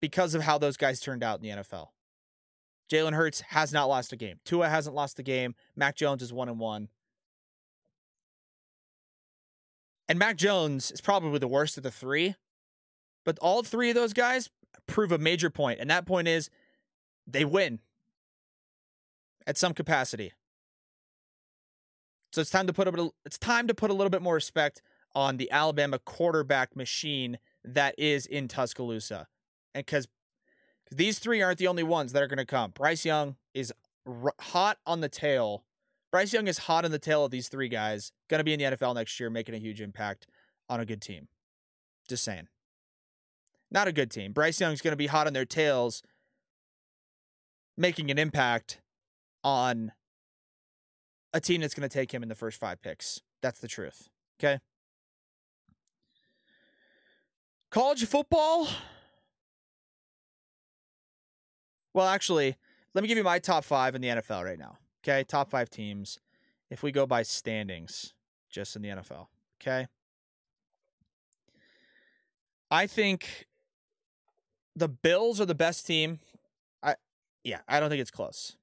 because 0.00 0.34
of 0.34 0.42
how 0.42 0.58
those 0.58 0.76
guys 0.76 1.00
turned 1.00 1.22
out 1.22 1.38
in 1.38 1.42
the 1.42 1.62
NFL. 1.62 1.88
Jalen 2.90 3.14
Hurts 3.14 3.40
has 3.40 3.72
not 3.72 3.88
lost 3.88 4.12
a 4.12 4.16
game. 4.16 4.38
Tua 4.44 4.68
hasn't 4.68 4.94
lost 4.94 5.18
a 5.18 5.22
game. 5.22 5.54
Mac 5.74 5.96
Jones 5.96 6.22
is 6.22 6.32
one 6.32 6.48
and 6.48 6.60
one. 6.60 6.88
And 10.08 10.18
Mac 10.18 10.36
Jones 10.36 10.90
is 10.90 11.00
probably 11.00 11.38
the 11.38 11.48
worst 11.48 11.76
of 11.76 11.82
the 11.82 11.90
three. 11.90 12.34
But 13.24 13.38
all 13.40 13.62
three 13.62 13.90
of 13.90 13.96
those 13.96 14.12
guys 14.12 14.50
prove 14.86 15.10
a 15.10 15.18
major 15.18 15.50
point, 15.50 15.80
and 15.80 15.90
that 15.90 16.06
point 16.06 16.28
is 16.28 16.48
they 17.26 17.44
win 17.44 17.80
at 19.46 19.58
some 19.58 19.74
capacity. 19.74 20.32
So 22.32 22.40
it's 22.40 22.50
time 22.50 22.66
to 22.66 22.72
put 22.72 22.86
a 22.86 23.10
it's 23.24 23.38
time 23.38 23.66
to 23.66 23.74
put 23.74 23.90
a 23.90 23.94
little 23.94 24.10
bit 24.10 24.22
more 24.22 24.34
respect 24.34 24.82
on 25.14 25.38
the 25.38 25.50
Alabama 25.50 25.98
quarterback 25.98 26.76
machine 26.76 27.38
that 27.64 27.94
is 27.98 28.26
in 28.26 28.46
Tuscaloosa. 28.46 29.26
And 29.74 29.86
cuz 29.86 30.06
these 30.90 31.18
three 31.18 31.42
aren't 31.42 31.58
the 31.58 31.66
only 31.66 31.82
ones 31.82 32.12
that 32.12 32.22
are 32.22 32.28
going 32.28 32.36
to 32.38 32.46
come. 32.46 32.70
Bryce 32.70 33.04
Young 33.04 33.36
is 33.54 33.72
r- 34.06 34.34
hot 34.40 34.78
on 34.86 35.00
the 35.00 35.08
tail 35.08 35.64
Bryce 36.16 36.32
Young 36.32 36.48
is 36.48 36.56
hot 36.56 36.86
in 36.86 36.92
the 36.92 36.98
tail 36.98 37.26
of 37.26 37.30
these 37.30 37.48
three 37.48 37.68
guys. 37.68 38.10
Going 38.30 38.38
to 38.38 38.44
be 38.44 38.54
in 38.54 38.58
the 38.58 38.74
NFL 38.74 38.94
next 38.94 39.20
year, 39.20 39.28
making 39.28 39.54
a 39.54 39.58
huge 39.58 39.82
impact 39.82 40.26
on 40.66 40.80
a 40.80 40.86
good 40.86 41.02
team. 41.02 41.28
Just 42.08 42.24
saying. 42.24 42.48
Not 43.70 43.86
a 43.86 43.92
good 43.92 44.10
team. 44.10 44.32
Bryce 44.32 44.58
Young's 44.58 44.80
going 44.80 44.92
to 44.92 44.96
be 44.96 45.08
hot 45.08 45.26
on 45.26 45.34
their 45.34 45.44
tails, 45.44 46.02
making 47.76 48.10
an 48.10 48.16
impact 48.16 48.80
on 49.44 49.92
a 51.34 51.40
team 51.42 51.60
that's 51.60 51.74
going 51.74 51.86
to 51.86 51.92
take 51.92 52.14
him 52.14 52.22
in 52.22 52.30
the 52.30 52.34
first 52.34 52.58
five 52.58 52.80
picks. 52.80 53.20
That's 53.42 53.60
the 53.60 53.68
truth. 53.68 54.08
Okay. 54.40 54.58
College 57.70 58.06
football. 58.06 58.68
Well, 61.92 62.06
actually, 62.08 62.56
let 62.94 63.02
me 63.02 63.08
give 63.08 63.18
you 63.18 63.24
my 63.24 63.38
top 63.38 63.64
five 63.64 63.94
in 63.94 64.00
the 64.00 64.08
NFL 64.08 64.42
right 64.42 64.58
now. 64.58 64.78
Okay. 65.06 65.22
Top 65.22 65.50
five 65.50 65.70
teams. 65.70 66.18
If 66.68 66.82
we 66.82 66.90
go 66.90 67.06
by 67.06 67.22
standings, 67.22 68.12
just 68.50 68.74
in 68.74 68.82
the 68.82 68.88
NFL. 68.88 69.28
Okay. 69.60 69.86
I 72.72 72.88
think 72.88 73.46
the 74.74 74.88
Bills 74.88 75.40
are 75.40 75.46
the 75.46 75.54
best 75.54 75.86
team. 75.86 76.18
I 76.82 76.96
yeah, 77.44 77.60
I 77.68 77.78
don't 77.78 77.88
think 77.88 78.00
it's 78.00 78.10
close. 78.10 78.56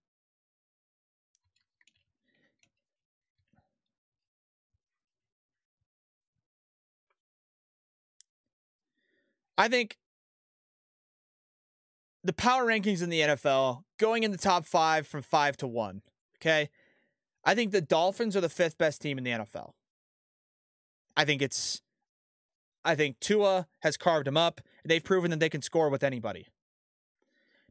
I 9.58 9.70
think 9.70 9.98
the 12.22 12.34
power 12.34 12.66
rankings 12.66 13.02
in 13.02 13.10
the 13.10 13.22
NFL 13.22 13.84
going 13.98 14.24
in 14.24 14.32
the 14.32 14.38
top 14.38 14.66
five 14.66 15.08
from 15.08 15.22
five 15.22 15.56
to 15.58 15.68
one. 15.68 16.02
Okay. 16.44 16.70
I 17.46 17.56
think 17.56 17.72
the 17.72 17.82
Dolphins 17.82 18.36
are 18.36 18.42
the 18.42 18.50
fifth 18.50 18.78
best 18.78 19.02
team 19.02 19.18
in 19.18 19.24
the 19.24 19.32
NFL. 19.32 19.72
I 21.16 21.24
think 21.24 21.42
it's, 21.42 21.82
I 22.84 22.96
think 22.96 23.20
Tua 23.22 23.68
has 23.80 23.96
carved 23.96 24.28
them 24.28 24.36
up. 24.36 24.60
They've 24.84 25.04
proven 25.04 25.32
that 25.32 25.40
they 25.40 25.50
can 25.50 25.62
score 25.62 25.90
with 25.90 26.04
anybody. 26.04 26.48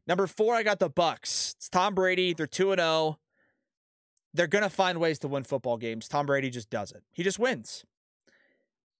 Number 0.07 0.25
four, 0.25 0.55
I 0.55 0.63
got 0.63 0.79
the 0.79 0.89
Bucks. 0.89 1.53
It's 1.57 1.69
Tom 1.69 1.93
Brady. 1.93 2.33
They're 2.33 2.47
2 2.47 2.71
and 2.71 2.79
0. 2.79 3.19
They're 4.33 4.47
going 4.47 4.63
to 4.63 4.69
find 4.69 4.99
ways 4.99 5.19
to 5.19 5.27
win 5.27 5.43
football 5.43 5.77
games. 5.77 6.07
Tom 6.07 6.25
Brady 6.25 6.49
just 6.49 6.69
does 6.69 6.91
it. 6.91 7.03
He 7.11 7.23
just 7.23 7.37
wins. 7.37 7.85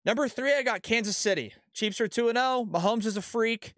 Number 0.05 0.27
three, 0.27 0.53
I 0.53 0.61
got 0.61 0.83
Kansas 0.83 1.17
City. 1.17 1.53
Chiefs 1.73 1.99
are 1.99 2.07
2 2.07 2.29
and 2.29 2.37
0. 2.37 2.67
Mahomes 2.69 3.05
is 3.05 3.17
a 3.17 3.21
freak. 3.21 3.73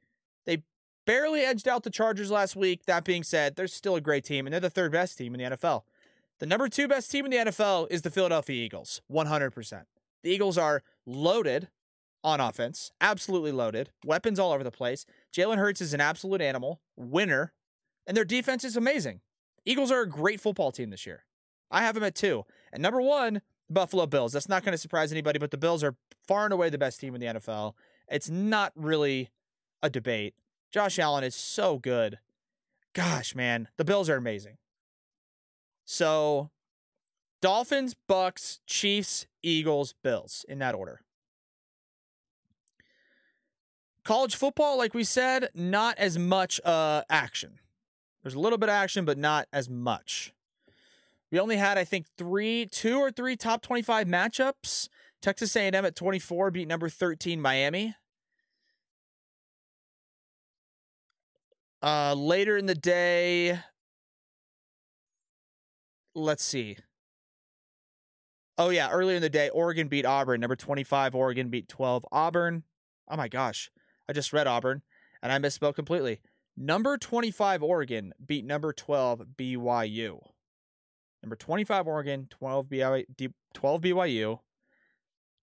Barely 1.05 1.41
edged 1.41 1.67
out 1.67 1.83
the 1.83 1.89
Chargers 1.89 2.31
last 2.31 2.55
week. 2.55 2.85
That 2.85 3.03
being 3.03 3.23
said, 3.23 3.55
they're 3.55 3.67
still 3.67 3.95
a 3.95 4.01
great 4.01 4.23
team, 4.23 4.45
and 4.45 4.53
they're 4.53 4.59
the 4.59 4.69
third 4.69 4.91
best 4.91 5.17
team 5.17 5.35
in 5.35 5.39
the 5.39 5.55
NFL. 5.55 5.83
The 6.39 6.45
number 6.45 6.67
two 6.67 6.87
best 6.87 7.11
team 7.11 7.25
in 7.25 7.31
the 7.31 7.37
NFL 7.37 7.87
is 7.89 8.01
the 8.01 8.09
Philadelphia 8.09 8.65
Eagles, 8.65 9.01
100%. 9.11 9.83
The 10.23 10.29
Eagles 10.29 10.57
are 10.57 10.83
loaded 11.05 11.69
on 12.23 12.41
offense, 12.41 12.91
absolutely 12.99 13.51
loaded, 13.51 13.91
weapons 14.03 14.39
all 14.39 14.51
over 14.51 14.63
the 14.63 14.71
place. 14.71 15.05
Jalen 15.31 15.57
Hurts 15.57 15.79
is 15.79 15.93
an 15.93 16.01
absolute 16.01 16.41
animal, 16.41 16.81
winner, 16.97 17.53
and 18.07 18.17
their 18.17 18.25
defense 18.25 18.63
is 18.63 18.75
amazing. 18.75 19.21
Eagles 19.63 19.91
are 19.91 20.01
a 20.01 20.09
great 20.09 20.41
football 20.41 20.71
team 20.71 20.89
this 20.89 21.05
year. 21.05 21.23
I 21.71 21.81
have 21.81 21.95
them 21.95 22.03
at 22.03 22.15
two. 22.15 22.45
And 22.73 22.81
number 22.81 23.01
one, 23.01 23.41
the 23.67 23.73
Buffalo 23.73 24.05
Bills. 24.05 24.33
That's 24.33 24.49
not 24.49 24.63
going 24.63 24.73
to 24.73 24.77
surprise 24.77 25.11
anybody, 25.11 25.39
but 25.39 25.51
the 25.51 25.57
Bills 25.57 25.83
are 25.83 25.95
far 26.27 26.45
and 26.45 26.53
away 26.53 26.69
the 26.69 26.77
best 26.77 26.99
team 26.99 27.15
in 27.15 27.21
the 27.21 27.27
NFL. 27.27 27.73
It's 28.09 28.29
not 28.29 28.73
really 28.75 29.29
a 29.81 29.89
debate. 29.89 30.35
Josh 30.71 30.99
Allen 30.99 31.23
is 31.23 31.35
so 31.35 31.77
good. 31.79 32.19
Gosh, 32.93 33.35
man, 33.35 33.67
the 33.77 33.85
Bills 33.85 34.09
are 34.09 34.15
amazing. 34.15 34.57
So, 35.85 36.49
Dolphins, 37.41 37.95
Bucks, 38.07 38.59
Chiefs, 38.65 39.27
Eagles, 39.43 39.93
Bills 40.01 40.45
in 40.49 40.59
that 40.59 40.75
order. 40.75 41.01
College 44.03 44.35
football, 44.35 44.77
like 44.77 44.93
we 44.93 45.03
said, 45.03 45.49
not 45.53 45.97
as 45.97 46.17
much 46.17 46.61
uh, 46.63 47.03
action. 47.09 47.59
There's 48.23 48.35
a 48.35 48.39
little 48.39 48.57
bit 48.57 48.69
of 48.69 48.73
action, 48.73 49.03
but 49.03 49.17
not 49.17 49.47
as 49.51 49.69
much. 49.69 50.33
We 51.31 51.39
only 51.39 51.57
had, 51.57 51.77
I 51.77 51.83
think, 51.83 52.05
three, 52.17 52.65
two 52.65 52.97
or 52.97 53.11
three 53.11 53.35
top 53.35 53.61
25 53.61 54.07
matchups. 54.07 54.89
Texas 55.21 55.55
A&M 55.55 55.73
at 55.73 55.95
24 55.95 56.51
beat 56.51 56.67
number 56.67 56.87
13 56.87 57.41
Miami. 57.41 57.95
Uh, 61.81 62.13
later 62.13 62.57
in 62.57 62.65
the 62.65 62.75
day, 62.75 63.59
let's 66.15 66.43
see. 66.43 66.77
Oh 68.57 68.69
yeah, 68.69 68.89
earlier 68.89 69.15
in 69.15 69.21
the 69.21 69.29
day, 69.29 69.49
Oregon 69.49 69.87
beat 69.87 70.05
Auburn. 70.05 70.39
Number 70.39 70.55
25, 70.55 71.13
Oregon 71.13 71.49
beat 71.49 71.67
12 71.67 72.05
Auburn. 72.11 72.63
Oh 73.09 73.17
my 73.17 73.27
gosh, 73.27 73.69
I 74.09 74.13
just 74.13 74.33
read 74.33 74.47
Auburn 74.47 74.81
and 75.21 75.31
I 75.31 75.37
misspelled 75.39 75.75
completely. 75.75 76.21
Number 76.57 76.97
25 76.97 77.63
Oregon 77.63 78.13
beat 78.25 78.45
number 78.45 78.71
12 78.71 79.23
BYU. 79.37 80.19
Number 81.21 81.35
25 81.35 81.87
Oregon, 81.87 82.27
12 82.29 82.67
BYU, 82.67 83.33
12 83.53 83.81
BYU. 83.81 84.39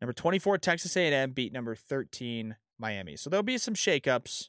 Number 0.01 0.13
24 0.13 0.59
Texas 0.59 0.97
A&M 0.97 1.33
beat 1.33 1.53
number 1.53 1.75
13 1.75 2.57
Miami. 2.79 3.17
So 3.17 3.29
there'll 3.29 3.43
be 3.43 3.59
some 3.59 3.75
shakeups. 3.75 4.49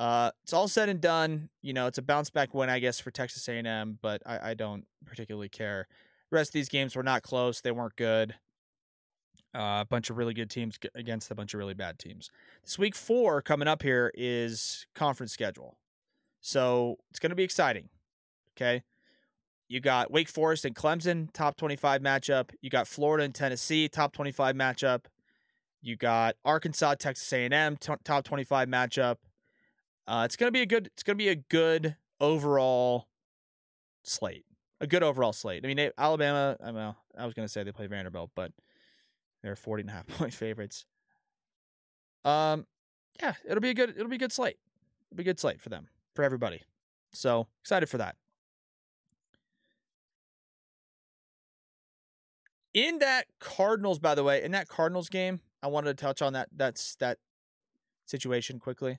Uh, 0.00 0.30
it's 0.42 0.54
all 0.54 0.66
said 0.66 0.88
and 0.88 0.98
done. 0.98 1.50
You 1.60 1.74
know, 1.74 1.86
it's 1.86 1.98
a 1.98 2.02
bounce 2.02 2.30
back 2.30 2.54
win, 2.54 2.70
I 2.70 2.78
guess, 2.78 2.98
for 2.98 3.10
Texas 3.10 3.46
A&M, 3.46 3.98
but 4.00 4.22
I, 4.24 4.52
I 4.52 4.54
don't 4.54 4.86
particularly 5.04 5.50
care. 5.50 5.86
The 6.30 6.36
rest 6.36 6.48
of 6.48 6.52
these 6.54 6.70
games 6.70 6.96
were 6.96 7.02
not 7.02 7.22
close. 7.22 7.60
They 7.60 7.70
weren't 7.70 7.96
good. 7.96 8.34
Uh, 9.54 9.82
a 9.82 9.86
bunch 9.86 10.08
of 10.08 10.16
really 10.16 10.32
good 10.32 10.48
teams 10.48 10.78
against 10.94 11.30
a 11.30 11.34
bunch 11.34 11.52
of 11.52 11.58
really 11.58 11.74
bad 11.74 11.98
teams. 11.98 12.30
This 12.64 12.78
week 12.78 12.94
four 12.94 13.42
coming 13.42 13.68
up 13.68 13.82
here 13.82 14.10
is 14.14 14.86
conference 14.94 15.32
schedule. 15.32 15.76
So 16.40 16.96
it's 17.10 17.18
going 17.18 17.30
to 17.30 17.36
be 17.36 17.44
exciting. 17.44 17.90
Okay. 18.56 18.82
You 19.68 19.80
got 19.80 20.10
Wake 20.10 20.30
Forest 20.30 20.64
and 20.64 20.74
Clemson, 20.74 21.28
top 21.34 21.58
25 21.58 22.00
matchup. 22.00 22.52
You 22.62 22.70
got 22.70 22.88
Florida 22.88 23.24
and 23.24 23.34
Tennessee, 23.34 23.86
top 23.86 24.14
25 24.14 24.56
matchup. 24.56 25.04
You 25.82 25.96
got 25.96 26.36
Arkansas, 26.42 26.94
Texas 26.94 27.30
A&M, 27.34 27.76
t- 27.76 27.92
top 28.02 28.24
25 28.24 28.66
matchup. 28.66 29.16
Uh, 30.06 30.22
it's 30.24 30.36
gonna 30.36 30.50
be 30.50 30.62
a 30.62 30.66
good. 30.66 30.88
It's 30.88 31.02
gonna 31.02 31.16
be 31.16 31.28
a 31.28 31.36
good 31.36 31.96
overall 32.20 33.08
slate. 34.02 34.44
A 34.80 34.86
good 34.86 35.02
overall 35.02 35.32
slate. 35.32 35.64
I 35.64 35.72
mean, 35.72 35.90
Alabama. 35.96 36.56
I 36.62 36.72
mean, 36.72 36.94
I 37.16 37.24
was 37.24 37.34
gonna 37.34 37.48
say 37.48 37.62
they 37.62 37.72
play 37.72 37.86
Vanderbilt, 37.86 38.30
but 38.34 38.52
they're 39.42 39.56
40 39.56 39.82
and 39.82 39.90
a 39.90 39.92
half 39.92 40.06
point 40.18 40.34
favorites. 40.34 40.86
Um, 42.24 42.66
yeah, 43.20 43.34
it'll 43.44 43.60
be 43.60 43.70
a 43.70 43.74
good. 43.74 43.90
It'll 43.90 44.08
be 44.08 44.16
a 44.16 44.20
good 44.20 44.32
slate. 44.32 44.56
It'll 45.10 45.16
be 45.16 45.22
a 45.22 45.24
good 45.24 45.40
slate 45.40 45.60
for 45.60 45.68
them, 45.68 45.88
for 46.14 46.24
everybody. 46.24 46.62
So 47.12 47.48
excited 47.62 47.88
for 47.88 47.98
that. 47.98 48.16
In 52.72 53.00
that 53.00 53.26
Cardinals, 53.40 53.98
by 53.98 54.14
the 54.14 54.22
way, 54.22 54.42
in 54.42 54.52
that 54.52 54.68
Cardinals 54.68 55.08
game, 55.08 55.40
I 55.62 55.66
wanted 55.66 55.96
to 55.96 56.02
touch 56.02 56.22
on 56.22 56.34
that. 56.34 56.48
That's 56.54 56.94
that 56.96 57.18
situation 58.06 58.58
quickly. 58.60 58.98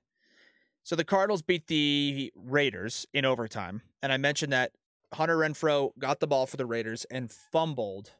So 0.83 0.95
the 0.95 1.03
Cardinals 1.03 1.41
beat 1.41 1.67
the 1.67 2.33
Raiders 2.35 3.05
in 3.13 3.25
overtime. 3.25 3.81
And 4.01 4.11
I 4.11 4.17
mentioned 4.17 4.51
that 4.51 4.71
Hunter 5.13 5.37
Renfrow 5.37 5.91
got 5.99 6.19
the 6.19 6.27
ball 6.27 6.45
for 6.45 6.57
the 6.57 6.65
Raiders 6.65 7.05
and 7.11 7.31
fumbled. 7.31 8.11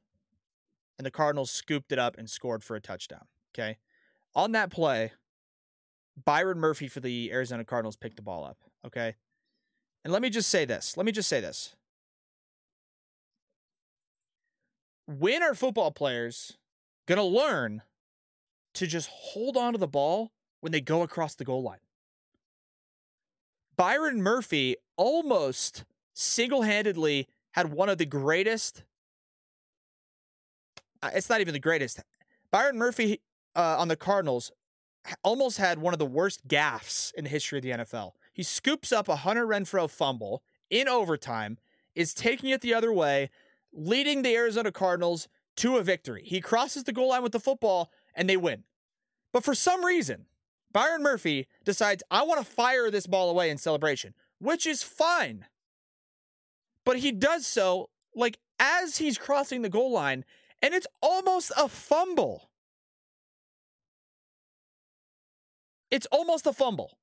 And 0.98 1.06
the 1.06 1.12
Cardinals 1.12 1.50
scooped 1.50 1.92
it 1.92 2.00
up 2.00 2.18
and 2.18 2.30
scored 2.30 2.64
for 2.64 2.76
a 2.76 2.82
touchdown. 2.82 3.26
Okay. 3.54 3.78
On 4.36 4.52
that 4.52 4.70
play, 4.70 5.12
Byron 6.24 6.60
Murphy 6.60 6.88
for 6.88 7.00
the 7.00 7.32
Arizona 7.32 7.66
Cardinals 7.66 7.96
picked 7.96 8.18
the 8.18 8.22
ball 8.22 8.44
up. 8.44 8.58
Okay. 8.86 9.16
And 10.04 10.14
let 10.14 10.22
me 10.22 10.30
just 10.30 10.50
say 10.50 10.66
this. 10.66 10.98
Let 10.98 11.06
me 11.06 11.12
just 11.12 11.30
say 11.30 11.42
this. 11.42 11.76
When 15.08 15.44
are 15.44 15.56
football 15.56 15.92
players 15.92 16.58
going 17.08 17.18
to 17.18 17.24
learn 17.24 17.82
to 18.76 18.88
just 18.88 19.10
hold 19.12 19.58
on 19.58 19.74
to 19.74 19.80
the 19.80 19.88
ball 19.88 20.32
when 20.62 20.72
they 20.72 20.82
go 20.82 21.02
across 21.02 21.36
the 21.36 21.44
goal 21.44 21.64
line? 21.64 21.80
Byron 23.78 24.22
Murphy 24.22 24.76
almost 24.98 25.86
single 26.14 26.62
handedly 26.62 27.28
had 27.52 27.72
one 27.72 27.90
of 27.90 27.98
the 27.98 28.06
greatest. 28.06 28.84
It's 31.04 31.30
not 31.30 31.42
even 31.42 31.54
the 31.54 31.60
greatest. 31.60 32.02
Byron 32.52 32.78
Murphy 32.78 33.22
uh, 33.56 33.78
on 33.80 33.88
the 33.88 33.96
Cardinals 33.96 34.52
almost 35.24 35.58
had 35.58 35.80
one 35.80 35.94
of 35.94 36.00
the 36.00 36.06
worst 36.06 36.48
gaffes 36.48 37.14
in 37.16 37.24
the 37.24 37.30
history 37.30 37.58
of 37.58 37.64
the 37.64 37.72
NFL. 37.72 38.12
He 38.34 38.44
scoops 38.44 38.92
up 38.92 39.10
a 39.10 39.18
Hunter 39.18 39.48
Renfrow 39.48 39.90
fumble 39.90 40.44
in 40.70 40.88
overtime, 40.88 41.58
is 41.96 42.14
taking 42.14 42.50
it 42.50 42.62
the 42.62 42.74
other 42.74 42.94
way, 42.94 43.30
leading 43.74 44.22
the 44.22 44.36
Arizona 44.36 44.72
Cardinals 44.72 45.28
to 45.58 45.78
a 45.78 45.84
victory. 45.84 46.24
He 46.26 46.40
crosses 46.40 46.84
the 46.84 46.94
goal 46.94 47.10
line 47.10 47.24
with 47.24 47.32
the 47.32 47.40
football 47.40 47.92
and 48.16 48.30
they 48.30 48.38
win. 48.38 48.64
But 49.34 49.44
for 49.44 49.56
some 49.56 49.84
reason, 49.84 50.26
Byron 50.74 51.04
Murphy 51.04 51.48
decides, 51.64 52.04
I 52.10 52.24
want 52.24 52.40
to 52.40 52.52
fire 52.52 52.90
this 52.90 53.08
ball 53.08 53.30
away 53.30 53.50
in 53.50 53.58
celebration, 53.58 54.14
which 54.40 54.66
is 54.66 54.84
fine. 54.84 55.46
But 56.86 56.98
he 56.98 57.12
does 57.12 57.46
so 57.46 57.90
like 58.16 58.38
as 58.60 58.98
he's 58.98 59.18
crossing 59.18 59.62
the 59.62 59.70
goal 59.70 59.92
line, 59.92 60.26
and 60.62 60.74
it's 60.74 60.88
almost 61.02 61.52
a 61.58 61.68
fumble. 61.68 62.50
It's 65.90 66.08
almost 66.12 66.48
a 66.48 66.54
fumble. 66.54 66.98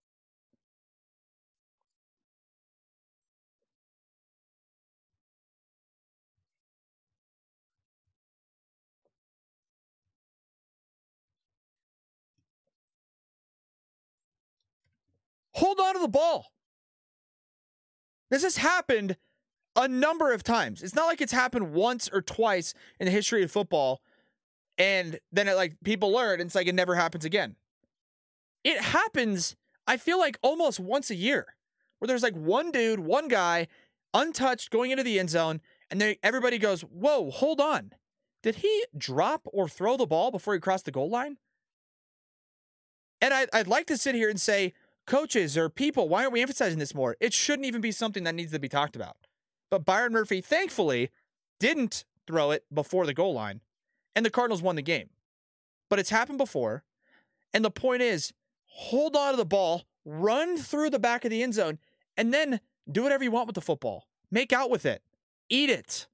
Hold 15.58 15.80
on 15.80 15.94
to 15.94 16.00
the 16.00 16.08
ball. 16.08 16.46
This 18.30 18.42
has 18.42 18.56
happened 18.56 19.16
a 19.74 19.88
number 19.88 20.32
of 20.32 20.42
times. 20.42 20.82
It's 20.82 20.94
not 20.94 21.06
like 21.06 21.20
it's 21.20 21.32
happened 21.32 21.72
once 21.72 22.08
or 22.12 22.20
twice 22.22 22.74
in 22.98 23.06
the 23.06 23.10
history 23.10 23.42
of 23.42 23.50
football 23.50 24.00
and 24.76 25.18
then 25.32 25.48
it 25.48 25.56
like 25.56 25.76
people 25.84 26.10
learn 26.10 26.40
and 26.40 26.48
it's 26.48 26.54
like 26.54 26.68
it 26.68 26.74
never 26.74 26.94
happens 26.94 27.24
again. 27.24 27.56
It 28.64 28.80
happens, 28.80 29.56
I 29.86 29.96
feel 29.96 30.18
like 30.18 30.38
almost 30.42 30.78
once 30.78 31.10
a 31.10 31.14
year 31.14 31.46
where 31.98 32.06
there's 32.06 32.22
like 32.22 32.36
one 32.36 32.70
dude, 32.70 33.00
one 33.00 33.28
guy 33.28 33.66
untouched 34.14 34.70
going 34.70 34.90
into 34.90 35.02
the 35.02 35.18
end 35.18 35.30
zone 35.30 35.60
and 35.90 36.00
then 36.00 36.16
everybody 36.22 36.58
goes, 36.58 36.82
"Whoa, 36.82 37.30
hold 37.30 37.60
on. 37.60 37.92
Did 38.42 38.56
he 38.56 38.84
drop 38.96 39.46
or 39.52 39.68
throw 39.68 39.96
the 39.96 40.06
ball 40.06 40.30
before 40.30 40.54
he 40.54 40.60
crossed 40.60 40.84
the 40.84 40.90
goal 40.90 41.10
line?" 41.10 41.38
And 43.20 43.34
I, 43.34 43.46
I'd 43.52 43.66
like 43.66 43.86
to 43.86 43.96
sit 43.96 44.14
here 44.14 44.28
and 44.28 44.40
say, 44.40 44.74
coaches 45.08 45.58
or 45.58 45.68
people, 45.68 46.08
why 46.08 46.20
aren't 46.20 46.32
we 46.32 46.42
emphasizing 46.42 46.78
this 46.78 46.94
more? 46.94 47.16
It 47.18 47.32
shouldn't 47.32 47.66
even 47.66 47.80
be 47.80 47.90
something 47.90 48.22
that 48.24 48.34
needs 48.34 48.52
to 48.52 48.60
be 48.60 48.68
talked 48.68 48.94
about. 48.94 49.16
But 49.70 49.84
Byron 49.84 50.12
Murphy, 50.12 50.40
thankfully, 50.40 51.10
didn't 51.58 52.04
throw 52.26 52.52
it 52.52 52.64
before 52.72 53.06
the 53.06 53.14
goal 53.14 53.34
line, 53.34 53.62
and 54.14 54.24
the 54.24 54.30
Cardinals 54.30 54.62
won 54.62 54.76
the 54.76 54.82
game. 54.82 55.10
But 55.90 55.98
it's 55.98 56.10
happened 56.10 56.38
before. 56.38 56.84
And 57.52 57.64
the 57.64 57.70
point 57.70 58.02
is, 58.02 58.32
hold 58.66 59.16
on 59.16 59.32
to 59.32 59.36
the 59.36 59.44
ball, 59.44 59.84
run 60.04 60.58
through 60.58 60.90
the 60.90 60.98
back 60.98 61.24
of 61.24 61.30
the 61.30 61.42
end 61.42 61.54
zone, 61.54 61.78
and 62.16 62.32
then 62.32 62.60
do 62.90 63.02
whatever 63.02 63.24
you 63.24 63.30
want 63.30 63.46
with 63.46 63.54
the 63.54 63.60
football. 63.60 64.06
Make 64.30 64.52
out 64.52 64.70
with 64.70 64.84
it, 64.84 65.02
eat 65.48 65.70
it, 65.70 66.06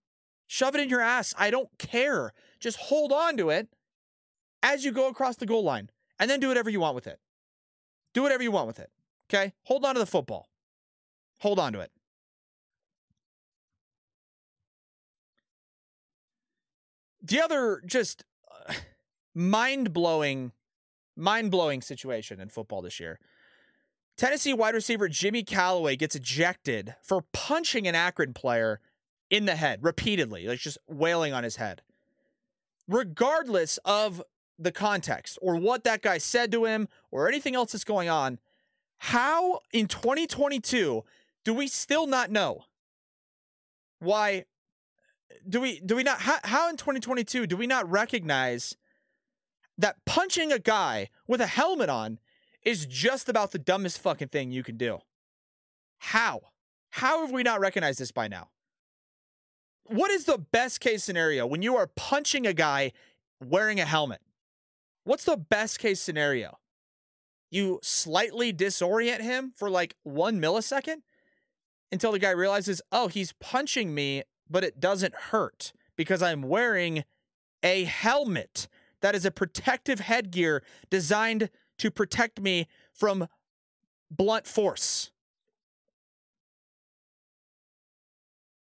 shove 0.46 0.76
it 0.76 0.80
in 0.80 0.88
your 0.88 1.00
ass. 1.00 1.34
I 1.36 1.50
don't 1.50 1.68
care. 1.78 2.32
Just 2.60 2.78
hold 2.78 3.12
on 3.12 3.36
to 3.38 3.50
it 3.50 3.68
as 4.62 4.84
you 4.84 4.92
go 4.92 5.08
across 5.08 5.36
the 5.36 5.46
goal 5.46 5.64
line, 5.64 5.90
and 6.18 6.30
then 6.30 6.40
do 6.40 6.48
whatever 6.48 6.70
you 6.70 6.80
want 6.80 6.94
with 6.94 7.08
it. 7.08 7.18
Do 8.14 8.22
whatever 8.22 8.42
you 8.42 8.50
want 8.50 8.68
with 8.68 8.78
it. 8.78 8.90
Okay? 9.28 9.52
Hold 9.64 9.84
on 9.84 9.94
to 9.94 9.98
the 9.98 10.06
football. 10.06 10.48
Hold 11.40 11.58
on 11.58 11.72
to 11.74 11.80
it. 11.80 11.90
The 17.20 17.42
other 17.42 17.82
just 17.84 18.24
uh, 18.68 18.74
mind-blowing 19.34 20.52
mind-blowing 21.16 21.80
situation 21.80 22.40
in 22.40 22.48
football 22.48 22.82
this 22.82 22.98
year. 22.98 23.20
Tennessee 24.16 24.52
wide 24.52 24.74
receiver 24.74 25.08
Jimmy 25.08 25.44
Calloway 25.44 25.94
gets 25.96 26.16
ejected 26.16 26.94
for 27.02 27.24
punching 27.32 27.86
an 27.86 27.94
Akron 27.94 28.32
player 28.32 28.80
in 29.30 29.44
the 29.44 29.56
head 29.56 29.80
repeatedly, 29.82 30.46
like 30.46 30.58
just 30.58 30.78
wailing 30.88 31.32
on 31.32 31.44
his 31.44 31.56
head. 31.56 31.82
Regardless 32.88 33.78
of 33.84 34.22
the 34.58 34.72
context 34.72 35.38
or 35.42 35.56
what 35.56 35.84
that 35.84 36.02
guy 36.02 36.18
said 36.18 36.52
to 36.52 36.64
him 36.64 36.88
or 37.10 37.28
anything 37.28 37.54
else 37.54 37.72
that's 37.72 37.84
going 37.84 38.08
on, 38.08 38.38
how 38.98 39.60
in 39.72 39.86
2022 39.86 41.04
do 41.44 41.54
we 41.54 41.66
still 41.68 42.06
not 42.06 42.30
know 42.30 42.64
why 44.04 44.44
do 45.48 45.60
we 45.60 45.80
do 45.80 45.96
we 45.96 46.02
not 46.02 46.20
how, 46.20 46.38
how 46.44 46.68
in 46.68 46.76
2022 46.76 47.46
do 47.46 47.56
we 47.56 47.66
not 47.66 47.90
recognize 47.90 48.76
that 49.76 49.96
punching 50.04 50.52
a 50.52 50.58
guy 50.58 51.08
with 51.26 51.40
a 51.40 51.46
helmet 51.46 51.88
on 51.88 52.18
is 52.62 52.86
just 52.86 53.28
about 53.28 53.50
the 53.50 53.58
dumbest 53.58 53.98
fucking 53.98 54.28
thing 54.28 54.52
you 54.52 54.62
can 54.62 54.76
do? 54.76 54.98
How? 55.98 56.40
How 56.90 57.20
have 57.20 57.32
we 57.32 57.42
not 57.42 57.60
recognized 57.60 57.98
this 57.98 58.12
by 58.12 58.28
now? 58.28 58.48
What 59.84 60.10
is 60.10 60.24
the 60.24 60.38
best 60.38 60.80
case 60.80 61.02
scenario 61.02 61.46
when 61.46 61.60
you 61.60 61.76
are 61.76 61.88
punching 61.88 62.46
a 62.46 62.54
guy 62.54 62.92
wearing 63.44 63.80
a 63.80 63.84
helmet? 63.84 64.20
What's 65.04 65.24
the 65.24 65.36
best 65.36 65.78
case 65.78 66.00
scenario? 66.00 66.58
You 67.50 67.78
slightly 67.82 68.52
disorient 68.52 69.20
him 69.20 69.52
for 69.54 69.70
like 69.70 69.94
one 70.02 70.40
millisecond 70.40 71.02
until 71.92 72.10
the 72.10 72.18
guy 72.18 72.30
realizes, 72.30 72.82
oh, 72.90 73.08
he's 73.08 73.32
punching 73.34 73.94
me, 73.94 74.24
but 74.50 74.64
it 74.64 74.80
doesn't 74.80 75.14
hurt 75.14 75.72
because 75.96 76.22
I'm 76.22 76.42
wearing 76.42 77.04
a 77.62 77.84
helmet 77.84 78.66
that 79.02 79.14
is 79.14 79.24
a 79.24 79.30
protective 79.30 80.00
headgear 80.00 80.62
designed 80.90 81.50
to 81.78 81.90
protect 81.90 82.40
me 82.40 82.66
from 82.92 83.28
blunt 84.10 84.46
force. 84.46 85.10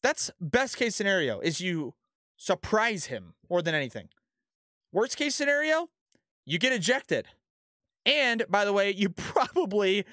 That's 0.03 0.31
best 0.41 0.77
case 0.77 0.95
scenario 0.95 1.41
is 1.41 1.61
you 1.61 1.95
surprise 2.37 3.07
him 3.07 3.35
more 3.51 3.63
than 3.63 3.75
anything. 3.75 4.09
Worst 4.93 5.17
case 5.17 5.35
scenario, 5.35 5.89
you 6.47 6.59
get 6.59 6.73
ejected. 6.73 7.27
And 8.07 8.45
by 8.49 8.65
the 8.65 8.73
way, 8.73 8.93
you 8.93 9.09
probably 9.11 10.05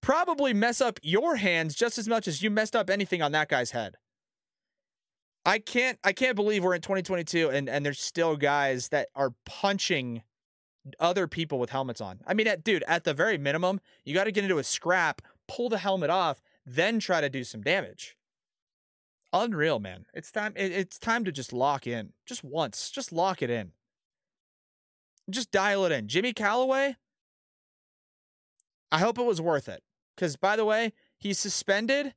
probably 0.00 0.52
mess 0.52 0.80
up 0.80 0.98
your 1.02 1.36
hands 1.36 1.76
just 1.76 1.96
as 1.96 2.08
much 2.08 2.26
as 2.26 2.42
you 2.42 2.50
messed 2.50 2.74
up 2.74 2.90
anything 2.90 3.22
on 3.22 3.30
that 3.32 3.48
guy's 3.48 3.70
head. 3.70 3.96
I 5.44 5.58
can't 5.58 5.98
I 6.02 6.12
can't 6.12 6.36
believe 6.36 6.64
we're 6.64 6.74
in 6.74 6.80
2022 6.80 7.50
and 7.50 7.68
and 7.68 7.84
there's 7.84 8.00
still 8.00 8.36
guys 8.36 8.88
that 8.88 9.08
are 9.14 9.34
punching 9.44 10.22
other 10.98 11.28
people 11.28 11.58
with 11.58 11.70
helmets 11.70 12.00
on. 12.00 12.20
I 12.26 12.34
mean, 12.34 12.46
at, 12.48 12.64
dude, 12.64 12.84
at 12.88 13.04
the 13.04 13.14
very 13.14 13.38
minimum, 13.38 13.80
you 14.04 14.14
got 14.14 14.24
to 14.24 14.32
get 14.32 14.42
into 14.42 14.58
a 14.58 14.64
scrap, 14.64 15.22
pull 15.46 15.68
the 15.68 15.78
helmet 15.78 16.10
off, 16.10 16.42
then 16.66 16.98
try 16.98 17.20
to 17.20 17.28
do 17.28 17.44
some 17.44 17.62
damage. 17.62 18.16
Unreal, 19.32 19.78
man. 19.78 20.06
It's 20.12 20.30
time 20.30 20.52
it, 20.56 20.72
it's 20.72 20.98
time 20.98 21.24
to 21.24 21.32
just 21.32 21.52
lock 21.52 21.86
in. 21.86 22.12
Just 22.26 22.44
once. 22.44 22.90
Just 22.90 23.12
lock 23.12 23.42
it 23.42 23.50
in. 23.50 23.72
Just 25.30 25.50
dial 25.50 25.84
it 25.84 25.92
in. 25.92 26.08
Jimmy 26.08 26.32
Calloway, 26.32 26.96
I 28.90 28.98
hope 28.98 29.18
it 29.18 29.24
was 29.24 29.40
worth 29.40 29.68
it. 29.68 29.82
Because, 30.14 30.36
by 30.36 30.56
the 30.56 30.64
way, 30.64 30.92
he's 31.18 31.38
suspended, 31.38 32.14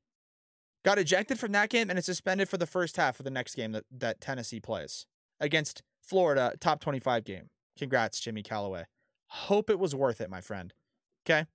got 0.84 1.00
ejected 1.00 1.40
from 1.40 1.54
that 1.54 1.70
game, 1.70 1.90
and 1.90 1.98
is 1.98 2.06
suspended 2.06 2.50
for 2.50 2.58
the 2.58 2.66
first 2.66 2.98
half 2.98 3.20
of 3.20 3.24
the 3.24 3.32
next 3.32 3.56
game 3.56 3.72
that, 3.72 3.86
that 3.90 4.20
Tennessee 4.20 4.60
plays 4.60 5.06
against 5.40 5.82
Florida, 6.02 6.54
top 6.60 6.82
25 6.82 7.24
game. 7.24 7.50
Congrats, 7.78 8.20
Jimmy 8.20 8.44
Calloway. 8.44 8.84
Hope 9.28 9.70
it 9.70 9.80
was 9.80 9.96
worth 9.96 10.22
it, 10.22 10.30
my 10.30 10.42
friend. 10.42 10.74
Okay? 11.26 11.46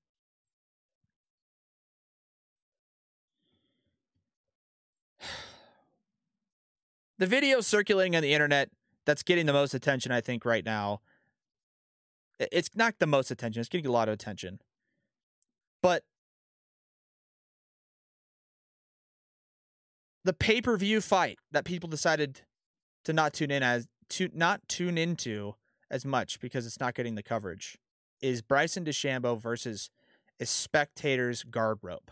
The 7.18 7.26
video 7.26 7.60
circulating 7.60 8.16
on 8.16 8.22
the 8.22 8.32
internet 8.32 8.70
that's 9.04 9.22
getting 9.22 9.44
the 9.44 9.52
most 9.52 9.74
attention, 9.74 10.10
I 10.10 10.22
think, 10.22 10.46
right 10.46 10.64
now 10.64 11.02
it's 12.40 12.70
not 12.74 12.94
the 12.98 13.07
most 13.07 13.31
attention. 13.31 13.61
It's 13.61 13.68
getting 13.68 13.87
a 13.87 13.92
lot 13.92 14.09
of 14.09 14.14
attention. 14.14 14.61
But 15.83 16.05
the 20.24 20.33
pay-per-view 20.33 21.00
fight 21.00 21.38
that 21.53 21.64
people 21.64 21.88
decided 21.88 22.42
to 23.05 23.12
not 23.12 23.33
tune 23.33 23.50
in 23.50 23.62
as 23.62 23.88
to 24.11 24.29
not 24.35 24.61
tune 24.68 24.98
into 24.98 25.55
as 25.90 26.05
much 26.05 26.40
because 26.40 26.66
it's 26.66 26.81
not 26.81 26.94
getting 26.94 27.14
the 27.14 27.22
coverage 27.22 27.79
is 28.20 28.42
Bryson 28.42 28.85
DeChambeau 28.85 29.40
versus 29.40 29.90
a 30.38 30.46
spectator's 30.46 31.42
guard 31.42 31.79
rope. 31.83 32.11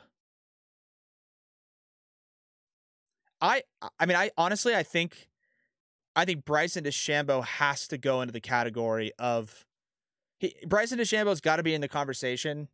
I 3.41 3.62
I 3.99 4.07
mean 4.07 4.17
I 4.17 4.31
honestly 4.37 4.75
I 4.75 4.83
think 4.83 5.29
I 6.17 6.25
think 6.25 6.45
Bryson 6.45 6.85
DeChambeau 6.85 7.45
has 7.45 7.87
to 7.88 7.99
go 7.99 8.21
into 8.21 8.33
the 8.33 8.41
category 8.41 9.12
of 9.19 9.67
he, 10.38 10.55
Bryson 10.66 10.98
DeChambeau's 10.98 11.40
got 11.40 11.57
to 11.57 11.62
be 11.62 11.74
in 11.74 11.81
the 11.81 11.88
conversation 11.88 12.68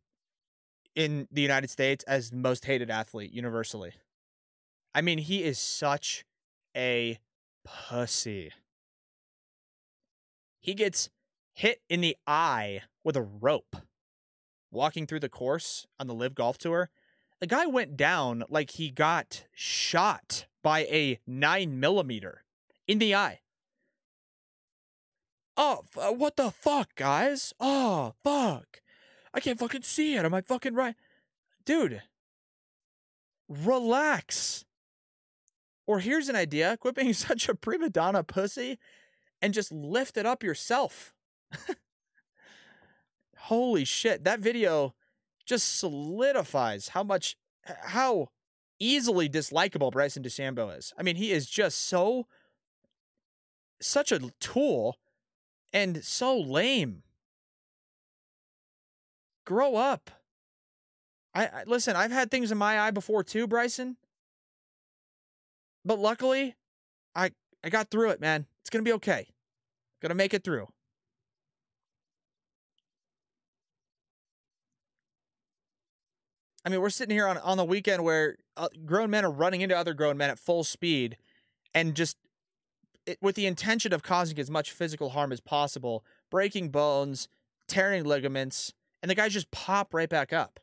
in 0.95 1.27
the 1.31 1.41
United 1.41 1.69
States 1.69 2.03
as 2.05 2.31
most 2.31 2.65
hated 2.65 2.89
athlete 2.89 3.31
universally. 3.33 3.93
I 4.93 5.01
mean, 5.01 5.17
he 5.17 5.43
is 5.43 5.59
such 5.59 6.25
a 6.75 7.19
pussy. 7.65 8.51
He 10.61 10.73
gets 10.73 11.09
hit 11.53 11.81
in 11.89 12.01
the 12.01 12.15
eye 12.25 12.81
with 13.03 13.17
a 13.17 13.21
rope 13.21 13.75
walking 14.71 15.05
through 15.05 15.19
the 15.19 15.29
course 15.29 15.85
on 15.99 16.07
the 16.07 16.13
LIV 16.13 16.35
Golf 16.35 16.57
Tour. 16.57 16.89
The 17.39 17.47
guy 17.47 17.65
went 17.65 17.97
down 17.97 18.43
like 18.49 18.71
he 18.71 18.89
got 18.89 19.45
shot 19.53 20.45
by 20.63 20.81
a 20.81 21.19
nine 21.27 21.79
millimeter 21.79 22.43
in 22.87 22.99
the 22.99 23.13
eye. 23.13 23.39
Oh, 25.57 25.83
uh, 25.97 26.11
what 26.11 26.35
the 26.35 26.51
fuck, 26.51 26.95
guys? 26.95 27.53
Oh, 27.59 28.13
fuck. 28.23 28.81
I 29.33 29.39
can't 29.39 29.59
fucking 29.59 29.83
see 29.83 30.15
it. 30.15 30.25
Am 30.25 30.33
I 30.33 30.41
fucking 30.41 30.73
right? 30.73 30.95
Dude, 31.65 32.01
relax. 33.47 34.65
Or 35.87 35.99
here's 35.99 36.29
an 36.29 36.35
idea 36.35 36.77
quit 36.77 36.95
being 36.95 37.13
such 37.13 37.47
a 37.47 37.55
prima 37.55 37.89
donna 37.89 38.23
pussy 38.23 38.79
and 39.41 39.53
just 39.53 39.71
lift 39.71 40.17
it 40.17 40.25
up 40.25 40.43
yourself. 40.43 41.13
Holy 43.37 43.85
shit. 43.85 44.23
That 44.23 44.39
video 44.39 44.95
just 45.45 45.77
solidifies 45.77 46.89
how 46.89 47.03
much, 47.03 47.37
how 47.63 48.29
easily 48.79 49.29
dislikable 49.29 49.91
Bryson 49.91 50.23
DeChambeau 50.23 50.77
is. 50.77 50.93
I 50.97 51.03
mean, 51.03 51.15
he 51.15 51.31
is 51.31 51.47
just 51.47 51.81
so, 51.81 52.27
such 53.79 54.11
a 54.11 54.19
tool 54.39 54.97
and 55.75 56.03
so 56.05 56.39
lame. 56.39 57.03
Grow 59.45 59.75
up. 59.75 60.09
I, 61.35 61.47
I 61.47 61.63
listen, 61.67 61.97
I've 61.97 62.11
had 62.11 62.31
things 62.31 62.51
in 62.51 62.57
my 62.57 62.79
eye 62.79 62.91
before 62.91 63.23
too, 63.23 63.45
Bryson. 63.45 63.97
But 65.83 65.99
luckily, 65.99 66.55
I 67.13 67.31
I 67.63 67.69
got 67.69 67.91
through 67.91 68.11
it, 68.11 68.21
man. 68.21 68.47
It's 68.61 68.69
going 68.69 68.83
to 68.83 68.89
be 68.89 68.93
okay. 68.93 69.27
Going 70.01 70.09
to 70.09 70.15
make 70.15 70.33
it 70.33 70.43
through. 70.45 70.67
I 76.63 76.69
mean, 76.69 76.81
we're 76.81 76.89
sitting 76.89 77.15
here 77.15 77.27
on 77.27 77.37
on 77.39 77.57
the 77.57 77.65
weekend 77.65 78.03
where 78.05 78.37
uh, 78.55 78.69
grown 78.85 79.09
men 79.09 79.25
are 79.25 79.31
running 79.31 79.59
into 79.59 79.77
other 79.77 79.93
grown 79.93 80.15
men 80.15 80.29
at 80.29 80.39
full 80.39 80.63
speed 80.63 81.17
and 81.73 81.95
just 81.95 82.15
it, 83.05 83.17
with 83.21 83.35
the 83.35 83.45
intention 83.45 83.93
of 83.93 84.03
causing 84.03 84.39
as 84.39 84.49
much 84.49 84.71
physical 84.71 85.09
harm 85.09 85.31
as 85.31 85.39
possible, 85.39 86.03
breaking 86.29 86.69
bones, 86.69 87.27
tearing 87.67 88.03
ligaments, 88.03 88.73
and 89.01 89.09
the 89.09 89.15
guys 89.15 89.33
just 89.33 89.51
pop 89.51 89.93
right 89.93 90.09
back 90.09 90.33
up. 90.33 90.59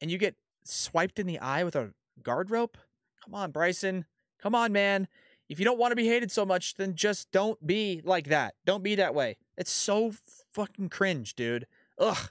And 0.00 0.10
you 0.10 0.18
get 0.18 0.36
swiped 0.64 1.18
in 1.18 1.26
the 1.26 1.38
eye 1.38 1.64
with 1.64 1.76
a 1.76 1.92
guard 2.22 2.50
rope? 2.50 2.78
Come 3.24 3.34
on, 3.34 3.50
Bryson. 3.50 4.04
Come 4.40 4.54
on, 4.54 4.72
man. 4.72 5.08
If 5.48 5.58
you 5.58 5.64
don't 5.64 5.78
want 5.78 5.92
to 5.92 5.96
be 5.96 6.06
hated 6.06 6.30
so 6.30 6.44
much, 6.44 6.74
then 6.74 6.94
just 6.94 7.30
don't 7.32 7.64
be 7.66 8.02
like 8.04 8.28
that. 8.28 8.54
Don't 8.66 8.82
be 8.82 8.94
that 8.96 9.14
way. 9.14 9.36
It's 9.56 9.70
so 9.70 10.12
fucking 10.52 10.90
cringe, 10.90 11.34
dude. 11.34 11.66
Ugh. 11.98 12.30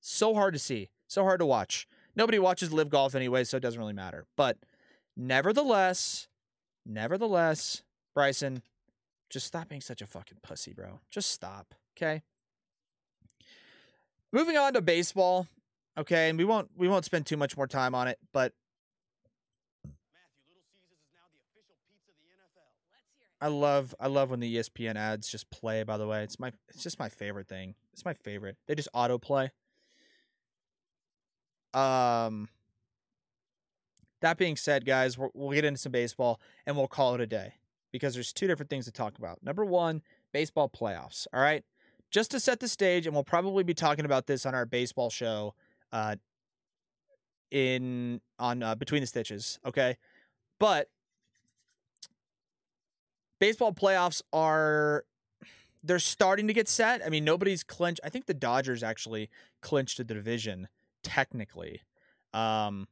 So 0.00 0.34
hard 0.34 0.54
to 0.54 0.58
see. 0.58 0.90
So 1.06 1.24
hard 1.24 1.40
to 1.40 1.46
watch. 1.46 1.88
Nobody 2.14 2.38
watches 2.38 2.72
live 2.72 2.90
golf 2.90 3.14
anyway, 3.14 3.44
so 3.44 3.56
it 3.56 3.60
doesn't 3.60 3.80
really 3.80 3.92
matter. 3.92 4.26
But 4.36 4.58
nevertheless, 5.16 6.28
nevertheless, 6.84 7.82
Bryson, 8.14 8.62
just 9.30 9.46
stop 9.46 9.68
being 9.68 9.80
such 9.80 10.02
a 10.02 10.06
fucking 10.06 10.38
pussy, 10.42 10.72
bro. 10.72 11.00
Just 11.10 11.30
stop. 11.30 11.74
Okay. 11.96 12.22
Moving 14.32 14.56
on 14.56 14.74
to 14.74 14.82
baseball. 14.82 15.46
Okay, 15.96 16.28
and 16.28 16.38
we 16.38 16.44
won't 16.44 16.70
we 16.76 16.88
won't 16.88 17.04
spend 17.04 17.26
too 17.26 17.36
much 17.36 17.56
more 17.56 17.66
time 17.66 17.94
on 17.94 18.08
it, 18.08 18.18
but 18.32 18.52
I 23.40 23.48
love 23.48 23.94
I 23.98 24.06
love 24.06 24.30
when 24.30 24.40
the 24.40 24.56
ESPN 24.56 24.96
ads 24.96 25.28
just 25.28 25.50
play. 25.50 25.82
By 25.82 25.96
the 25.96 26.06
way, 26.06 26.22
it's 26.22 26.38
my 26.38 26.52
it's 26.68 26.82
just 26.82 26.98
my 26.98 27.08
favorite 27.08 27.48
thing. 27.48 27.74
It's 27.92 28.04
my 28.04 28.14
favorite. 28.14 28.56
They 28.66 28.74
just 28.74 28.88
autoplay. 28.94 29.50
Um. 31.74 32.48
That 34.20 34.36
being 34.36 34.56
said, 34.56 34.84
guys, 34.84 35.16
we 35.16 35.28
will 35.32 35.50
get 35.50 35.64
into 35.64 35.80
some 35.80 35.92
baseball 35.92 36.40
and 36.66 36.76
we'll 36.76 36.88
call 36.88 37.14
it 37.14 37.22
a 37.22 37.26
day 37.26 37.54
because 37.92 38.14
there's 38.14 38.32
two 38.32 38.46
different 38.46 38.70
things 38.70 38.84
to 38.86 38.92
talk 38.92 39.18
about. 39.18 39.42
Number 39.42 39.64
one, 39.64 40.02
baseball 40.32 40.68
playoffs. 40.68 41.26
All 41.32 41.40
right, 41.40 41.64
just 42.10 42.30
to 42.32 42.40
set 42.40 42.60
the 42.60 42.68
stage, 42.68 43.06
and 43.06 43.14
we'll 43.14 43.24
probably 43.24 43.64
be 43.64 43.74
talking 43.74 44.04
about 44.04 44.26
this 44.26 44.46
on 44.46 44.54
our 44.54 44.66
baseball 44.66 45.10
show, 45.10 45.54
uh, 45.92 46.16
in 47.50 48.20
on 48.38 48.62
uh, 48.62 48.74
between 48.74 49.00
the 49.00 49.06
stitches. 49.06 49.58
Okay, 49.64 49.96
but 50.58 50.88
baseball 53.38 53.72
playoffs 53.72 54.22
are 54.32 55.04
they're 55.82 55.98
starting 55.98 56.46
to 56.46 56.52
get 56.52 56.68
set. 56.68 57.04
I 57.04 57.08
mean, 57.08 57.24
nobody's 57.24 57.64
clinched. 57.64 58.00
I 58.04 58.10
think 58.10 58.26
the 58.26 58.34
Dodgers 58.34 58.82
actually 58.82 59.30
clinched 59.60 59.96
the 59.98 60.04
division 60.04 60.68
technically. 61.02 61.82
Um, 62.32 62.86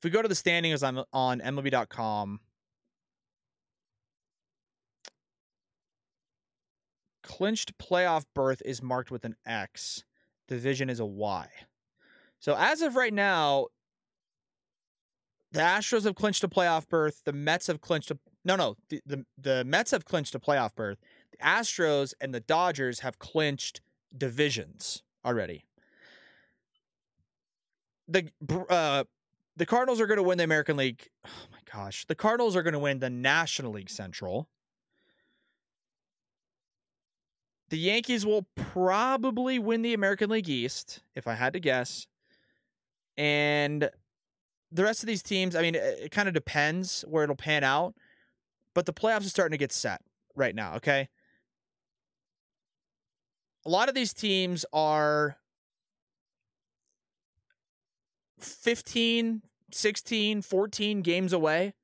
if 0.00 0.04
we 0.04 0.08
go 0.08 0.22
to 0.22 0.28
the 0.28 0.34
standings 0.34 0.82
I'm 0.82 1.02
on 1.12 1.40
MLB.com, 1.40 2.40
clinched 7.22 7.76
playoff 7.76 8.24
berth 8.34 8.62
is 8.64 8.82
marked 8.82 9.10
with 9.10 9.26
an 9.26 9.36
X. 9.44 10.04
Division 10.48 10.88
is 10.88 11.00
a 11.00 11.04
Y. 11.04 11.48
So 12.38 12.56
as 12.58 12.80
of 12.80 12.96
right 12.96 13.12
now, 13.12 13.66
the 15.52 15.60
Astros 15.60 16.04
have 16.04 16.14
clinched 16.14 16.42
a 16.44 16.48
playoff 16.48 16.88
berth. 16.88 17.20
The 17.26 17.34
Mets 17.34 17.66
have 17.66 17.82
clinched 17.82 18.10
a 18.10 18.18
no, 18.42 18.56
no. 18.56 18.76
The, 18.88 19.02
the 19.04 19.26
the 19.36 19.64
Mets 19.64 19.90
have 19.90 20.06
clinched 20.06 20.34
a 20.34 20.38
playoff 20.38 20.74
berth. 20.74 20.96
The 21.32 21.44
Astros 21.44 22.14
and 22.22 22.34
the 22.34 22.40
Dodgers 22.40 23.00
have 23.00 23.18
clinched 23.18 23.82
divisions 24.16 25.02
already. 25.26 25.66
The 28.08 28.30
uh, 28.70 29.04
the 29.56 29.66
Cardinals 29.66 30.00
are 30.00 30.06
going 30.06 30.16
to 30.16 30.22
win 30.22 30.38
the 30.38 30.44
American 30.44 30.76
League. 30.76 31.08
Oh 31.26 31.46
my 31.52 31.58
gosh, 31.72 32.06
the 32.06 32.14
Cardinals 32.14 32.56
are 32.56 32.62
going 32.62 32.72
to 32.72 32.78
win 32.78 32.98
the 32.98 33.10
National 33.10 33.72
League 33.72 33.90
Central. 33.90 34.48
The 37.68 37.78
Yankees 37.78 38.26
will 38.26 38.48
probably 38.56 39.58
win 39.58 39.82
the 39.82 39.94
American 39.94 40.28
League 40.30 40.48
East, 40.48 41.02
if 41.14 41.28
I 41.28 41.34
had 41.34 41.52
to 41.52 41.60
guess. 41.60 42.06
And 43.16 43.88
the 44.72 44.82
rest 44.82 45.02
of 45.02 45.06
these 45.06 45.22
teams, 45.22 45.54
I 45.54 45.62
mean, 45.62 45.74
it, 45.74 45.98
it 46.04 46.10
kind 46.10 46.26
of 46.26 46.34
depends 46.34 47.02
where 47.06 47.24
it'll 47.24 47.36
pan 47.36 47.62
out, 47.62 47.94
but 48.74 48.86
the 48.86 48.92
playoffs 48.92 49.26
are 49.26 49.30
starting 49.30 49.52
to 49.52 49.58
get 49.58 49.72
set 49.72 50.00
right 50.34 50.54
now, 50.54 50.74
okay? 50.76 51.08
A 53.66 53.68
lot 53.68 53.88
of 53.88 53.94
these 53.94 54.14
teams 54.14 54.64
are 54.72 55.36
15, 58.44 59.42
16, 59.72 60.42
14 60.42 61.02
games 61.02 61.32
away 61.32 61.74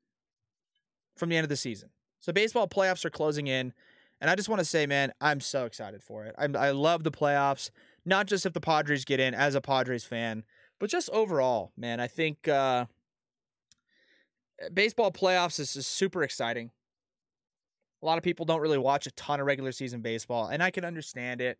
from 1.16 1.28
the 1.28 1.36
end 1.36 1.44
of 1.44 1.48
the 1.48 1.56
season. 1.56 1.90
So 2.20 2.32
baseball 2.32 2.68
playoffs 2.68 3.04
are 3.04 3.10
closing 3.10 3.46
in. 3.46 3.72
And 4.20 4.30
I 4.30 4.34
just 4.34 4.48
want 4.48 4.60
to 4.60 4.64
say, 4.64 4.86
man, 4.86 5.12
I'm 5.20 5.40
so 5.40 5.66
excited 5.66 6.02
for 6.02 6.24
it. 6.24 6.34
I'm, 6.38 6.56
I 6.56 6.70
love 6.70 7.04
the 7.04 7.10
playoffs, 7.10 7.70
not 8.04 8.26
just 8.26 8.46
if 8.46 8.52
the 8.52 8.60
Padres 8.60 9.04
get 9.04 9.20
in 9.20 9.34
as 9.34 9.54
a 9.54 9.60
Padres 9.60 10.04
fan, 10.04 10.44
but 10.78 10.90
just 10.90 11.10
overall, 11.10 11.72
man, 11.76 12.00
I 12.00 12.06
think 12.06 12.48
uh, 12.48 12.86
baseball 14.72 15.12
playoffs 15.12 15.60
is, 15.60 15.76
is 15.76 15.86
super 15.86 16.22
exciting. 16.22 16.70
A 18.02 18.06
lot 18.06 18.18
of 18.18 18.24
people 18.24 18.46
don't 18.46 18.60
really 18.60 18.78
watch 18.78 19.06
a 19.06 19.10
ton 19.12 19.40
of 19.40 19.46
regular 19.46 19.72
season 19.72 20.00
baseball, 20.00 20.48
and 20.48 20.62
I 20.62 20.70
can 20.70 20.84
understand 20.84 21.40
it. 21.40 21.58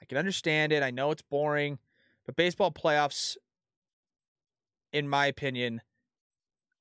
I 0.00 0.04
can 0.04 0.18
understand 0.18 0.72
it. 0.72 0.82
I 0.82 0.90
know 0.90 1.10
it's 1.10 1.22
boring, 1.22 1.78
but 2.24 2.36
baseball 2.36 2.70
playoffs, 2.70 3.36
in 4.96 5.08
my 5.08 5.26
opinion, 5.26 5.82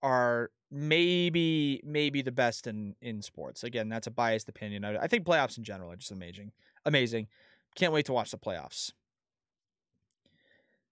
are 0.02 0.50
maybe 0.72 1.82
maybe 1.84 2.22
the 2.22 2.32
best 2.32 2.66
in 2.66 2.96
in 3.02 3.22
sports. 3.22 3.64
Again, 3.64 3.90
that's 3.90 4.08
a 4.08 4.12
biased 4.12 4.48
opinion. 4.48 4.86
I, 4.86 4.98
I 4.98 5.08
think 5.08 5.26
playoffs 5.26 5.58
in 5.58 5.66
general 5.66 5.92
are 5.92 5.98
just 5.98 6.12
amazing. 6.12 6.54
Amazing. 6.86 7.28
Can't 7.76 7.92
wait 7.92 8.06
to 8.06 8.14
watch 8.14 8.32
the 8.32 8.38
playoffs. 8.38 8.94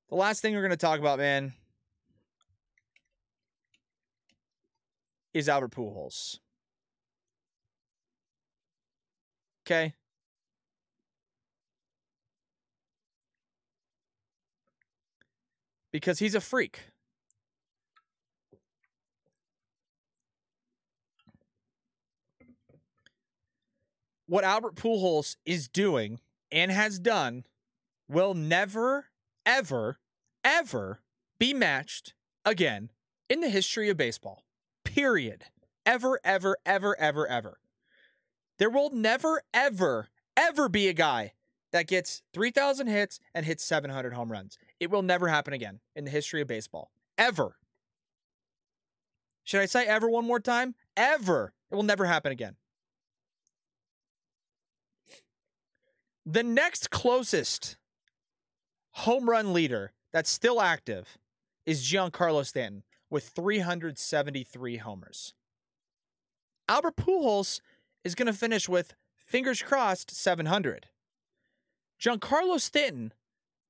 The 0.10 0.16
last 0.16 0.42
thing 0.42 0.54
we're 0.54 0.62
going 0.62 0.72
to 0.72 0.78
talk 0.78 1.00
about, 1.00 1.18
man, 1.18 1.54
is 5.34 5.48
Albert 5.48 5.72
Pujols. 5.72 6.40
Okay. 9.66 9.94
Because 15.92 16.20
he's 16.20 16.36
a 16.36 16.42
freak. 16.42 16.93
What 24.34 24.44
Albert 24.44 24.74
Pujols 24.74 25.36
is 25.46 25.68
doing 25.68 26.20
and 26.52 26.72
has 26.72 26.98
done 26.98 27.44
will 28.10 28.34
never, 28.34 29.10
ever 29.46 30.00
ever 30.44 31.04
be 31.38 31.54
matched 31.54 32.16
again 32.44 32.90
in 33.30 33.42
the 33.42 33.50
history 33.50 33.90
of 33.90 33.98
baseball. 33.98 34.44
Period. 34.84 35.44
Ever, 35.86 36.20
ever, 36.24 36.58
ever, 36.66 37.00
ever, 37.00 37.28
ever. 37.28 37.60
There 38.58 38.72
will 38.72 38.90
never, 38.90 39.44
ever, 39.54 40.08
ever 40.36 40.68
be 40.68 40.88
a 40.88 40.94
guy 40.94 41.34
that 41.72 41.86
gets 41.86 42.24
3,000 42.34 42.88
hits 42.88 43.20
and 43.36 43.46
hits 43.46 43.64
700 43.64 44.14
home 44.14 44.32
runs. 44.32 44.58
It 44.80 44.90
will 44.90 45.04
never 45.04 45.28
happen 45.28 45.54
again 45.54 45.80
in 45.96 46.06
the 46.06 46.12
history 46.12 46.42
of 46.42 46.48
baseball. 46.48 46.90
Ever. 47.20 47.58
Should 49.44 49.62
I 49.62 49.68
say 49.68 49.86
ever 49.86 50.10
one 50.10 50.26
more 50.26 50.40
time? 50.40 50.74
Ever. 50.98 51.54
It 51.70 51.76
will 51.76 51.84
never 51.84 52.06
happen 52.06 52.32
again. 52.32 52.56
The 56.26 56.44
next 56.44 56.90
closest 56.90 57.76
home 58.92 59.30
run 59.30 59.52
leader 59.52 59.92
that's 60.14 60.30
still 60.30 60.62
active 60.62 61.18
is 61.66 61.84
Giancarlo 61.84 62.46
Stanton 62.46 62.84
with 63.10 63.30
373 63.30 64.78
homers. 64.78 65.34
Albert 66.70 66.96
Pujols 66.96 67.60
is 68.06 68.16
going 68.16 68.28
to 68.28 68.34
finish 68.34 68.70
with, 68.70 68.96
fingers 69.18 69.62
crossed, 69.62 70.12
700. 70.12 70.88
Giancarlo 72.02 72.60
Stanton 72.60 73.14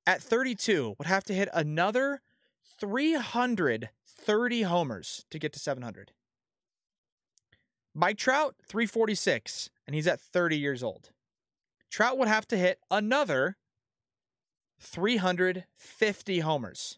at 0.05 0.21
32 0.21 0.95
would 0.97 1.07
have 1.07 1.23
to 1.23 1.33
hit 1.33 1.49
another 1.53 2.21
330 2.79 4.61
homers 4.61 5.25
to 5.31 5.39
get 5.39 5.53
to 5.53 5.59
700. 5.59 6.11
Mike 7.95 8.17
Trout, 8.17 8.55
346, 8.67 9.69
and 9.87 9.95
he's 9.95 10.07
at 10.07 10.19
30 10.19 10.57
years 10.57 10.83
old. 10.83 11.09
Trout 11.93 12.17
would 12.17 12.27
have 12.27 12.47
to 12.47 12.57
hit 12.57 12.79
another 12.89 13.55
350 14.79 16.39
homers. 16.39 16.97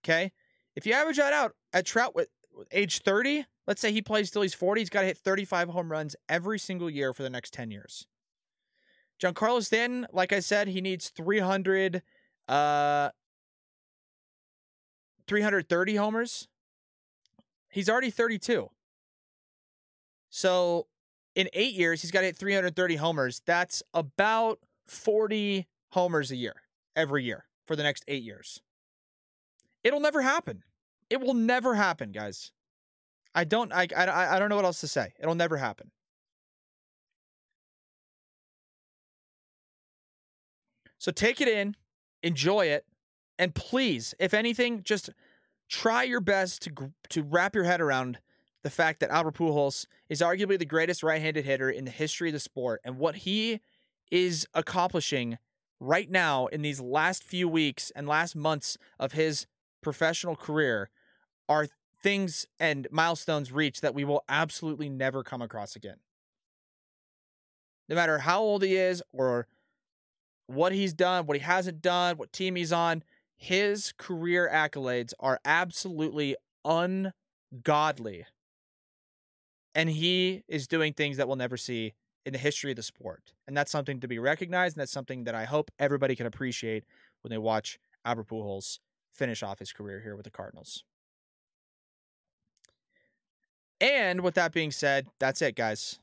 Okay? 0.00 0.32
If 0.74 0.86
you 0.86 0.94
average 0.94 1.18
that 1.18 1.34
out 1.34 1.52
at 1.74 1.84
Trout 1.84 2.14
with 2.14 2.28
age 2.72 3.02
30, 3.02 3.44
let's 3.66 3.82
say 3.82 3.92
he 3.92 4.00
plays 4.00 4.30
till 4.30 4.40
he's 4.40 4.54
40, 4.54 4.80
he's 4.80 4.88
got 4.88 5.02
to 5.02 5.06
hit 5.08 5.18
35 5.18 5.68
home 5.68 5.92
runs 5.92 6.16
every 6.26 6.58
single 6.58 6.88
year 6.88 7.12
for 7.12 7.22
the 7.22 7.28
next 7.28 7.52
10 7.52 7.70
years. 7.70 8.06
Giancarlo 9.22 9.62
Stanton, 9.62 10.06
like 10.10 10.32
I 10.32 10.40
said, 10.40 10.68
he 10.68 10.80
needs 10.80 11.10
300 11.10 12.02
uh 12.48 13.10
330 15.28 15.96
homers. 15.96 16.48
He's 17.68 17.90
already 17.90 18.08
32. 18.08 18.70
So 20.30 20.86
in 21.36 21.48
8 21.52 21.74
years 21.74 22.02
he's 22.02 22.10
got 22.10 22.20
to 22.20 22.26
hit 22.26 22.36
330 22.36 22.96
homers. 22.96 23.40
That's 23.46 23.84
about 23.94 24.58
40 24.88 25.68
homers 25.90 26.32
a 26.32 26.36
year 26.36 26.54
every 26.96 27.22
year 27.22 27.44
for 27.66 27.76
the 27.76 27.84
next 27.84 28.04
8 28.08 28.22
years. 28.24 28.60
It'll 29.84 30.00
never 30.00 30.22
happen. 30.22 30.64
It 31.08 31.20
will 31.20 31.34
never 31.34 31.76
happen, 31.76 32.10
guys. 32.10 32.50
I 33.34 33.44
don't 33.44 33.72
I 33.72 33.86
I, 33.96 34.36
I 34.36 34.38
don't 34.40 34.48
know 34.48 34.56
what 34.56 34.64
else 34.64 34.80
to 34.80 34.88
say. 34.88 35.12
It'll 35.20 35.36
never 35.36 35.58
happen. 35.58 35.92
So 40.98 41.12
take 41.12 41.40
it 41.40 41.46
in, 41.46 41.76
enjoy 42.22 42.66
it, 42.66 42.84
and 43.38 43.54
please, 43.54 44.14
if 44.18 44.34
anything, 44.34 44.82
just 44.82 45.10
try 45.68 46.02
your 46.02 46.20
best 46.20 46.62
to 46.62 46.92
to 47.10 47.22
wrap 47.22 47.54
your 47.54 47.64
head 47.64 47.80
around 47.80 48.18
the 48.66 48.70
fact 48.70 48.98
that 48.98 49.10
Albert 49.10 49.34
Pujols 49.34 49.86
is 50.08 50.20
arguably 50.20 50.58
the 50.58 50.64
greatest 50.64 51.04
right-handed 51.04 51.44
hitter 51.44 51.70
in 51.70 51.84
the 51.84 51.90
history 51.92 52.30
of 52.30 52.32
the 52.32 52.40
sport 52.40 52.80
and 52.82 52.98
what 52.98 53.18
he 53.18 53.60
is 54.10 54.44
accomplishing 54.54 55.38
right 55.78 56.10
now 56.10 56.46
in 56.46 56.62
these 56.62 56.80
last 56.80 57.22
few 57.22 57.48
weeks 57.48 57.92
and 57.94 58.08
last 58.08 58.34
months 58.34 58.76
of 58.98 59.12
his 59.12 59.46
professional 59.82 60.34
career 60.34 60.90
are 61.48 61.68
things 62.02 62.44
and 62.58 62.88
milestones 62.90 63.52
reached 63.52 63.82
that 63.82 63.94
we 63.94 64.04
will 64.04 64.24
absolutely 64.28 64.88
never 64.88 65.22
come 65.22 65.40
across 65.40 65.76
again. 65.76 65.98
No 67.88 67.94
matter 67.94 68.18
how 68.18 68.40
old 68.40 68.64
he 68.64 68.74
is 68.74 69.00
or 69.12 69.46
what 70.48 70.72
he's 70.72 70.92
done, 70.92 71.26
what 71.26 71.36
he 71.36 71.42
hasn't 71.44 71.82
done, 71.82 72.16
what 72.16 72.32
team 72.32 72.56
he's 72.56 72.72
on, 72.72 73.04
his 73.36 73.92
career 73.96 74.50
accolades 74.52 75.12
are 75.20 75.38
absolutely 75.44 76.34
ungodly. 76.64 78.26
And 79.76 79.90
he 79.90 80.42
is 80.48 80.66
doing 80.66 80.94
things 80.94 81.18
that 81.18 81.28
we'll 81.28 81.36
never 81.36 81.58
see 81.58 81.92
in 82.24 82.32
the 82.32 82.38
history 82.38 82.72
of 82.72 82.76
the 82.76 82.82
sport. 82.82 83.34
And 83.46 83.54
that's 83.54 83.70
something 83.70 84.00
to 84.00 84.08
be 84.08 84.18
recognized. 84.18 84.74
And 84.74 84.80
that's 84.80 84.90
something 84.90 85.24
that 85.24 85.34
I 85.34 85.44
hope 85.44 85.70
everybody 85.78 86.16
can 86.16 86.26
appreciate 86.26 86.84
when 87.20 87.30
they 87.30 87.36
watch 87.36 87.78
Albert 88.02 88.28
Pujols 88.28 88.78
finish 89.12 89.42
off 89.42 89.58
his 89.58 89.74
career 89.74 90.00
here 90.00 90.16
with 90.16 90.24
the 90.24 90.30
Cardinals. 90.30 90.82
And 93.78 94.22
with 94.22 94.34
that 94.34 94.52
being 94.52 94.70
said, 94.70 95.08
that's 95.18 95.42
it, 95.42 95.54
guys. 95.54 95.98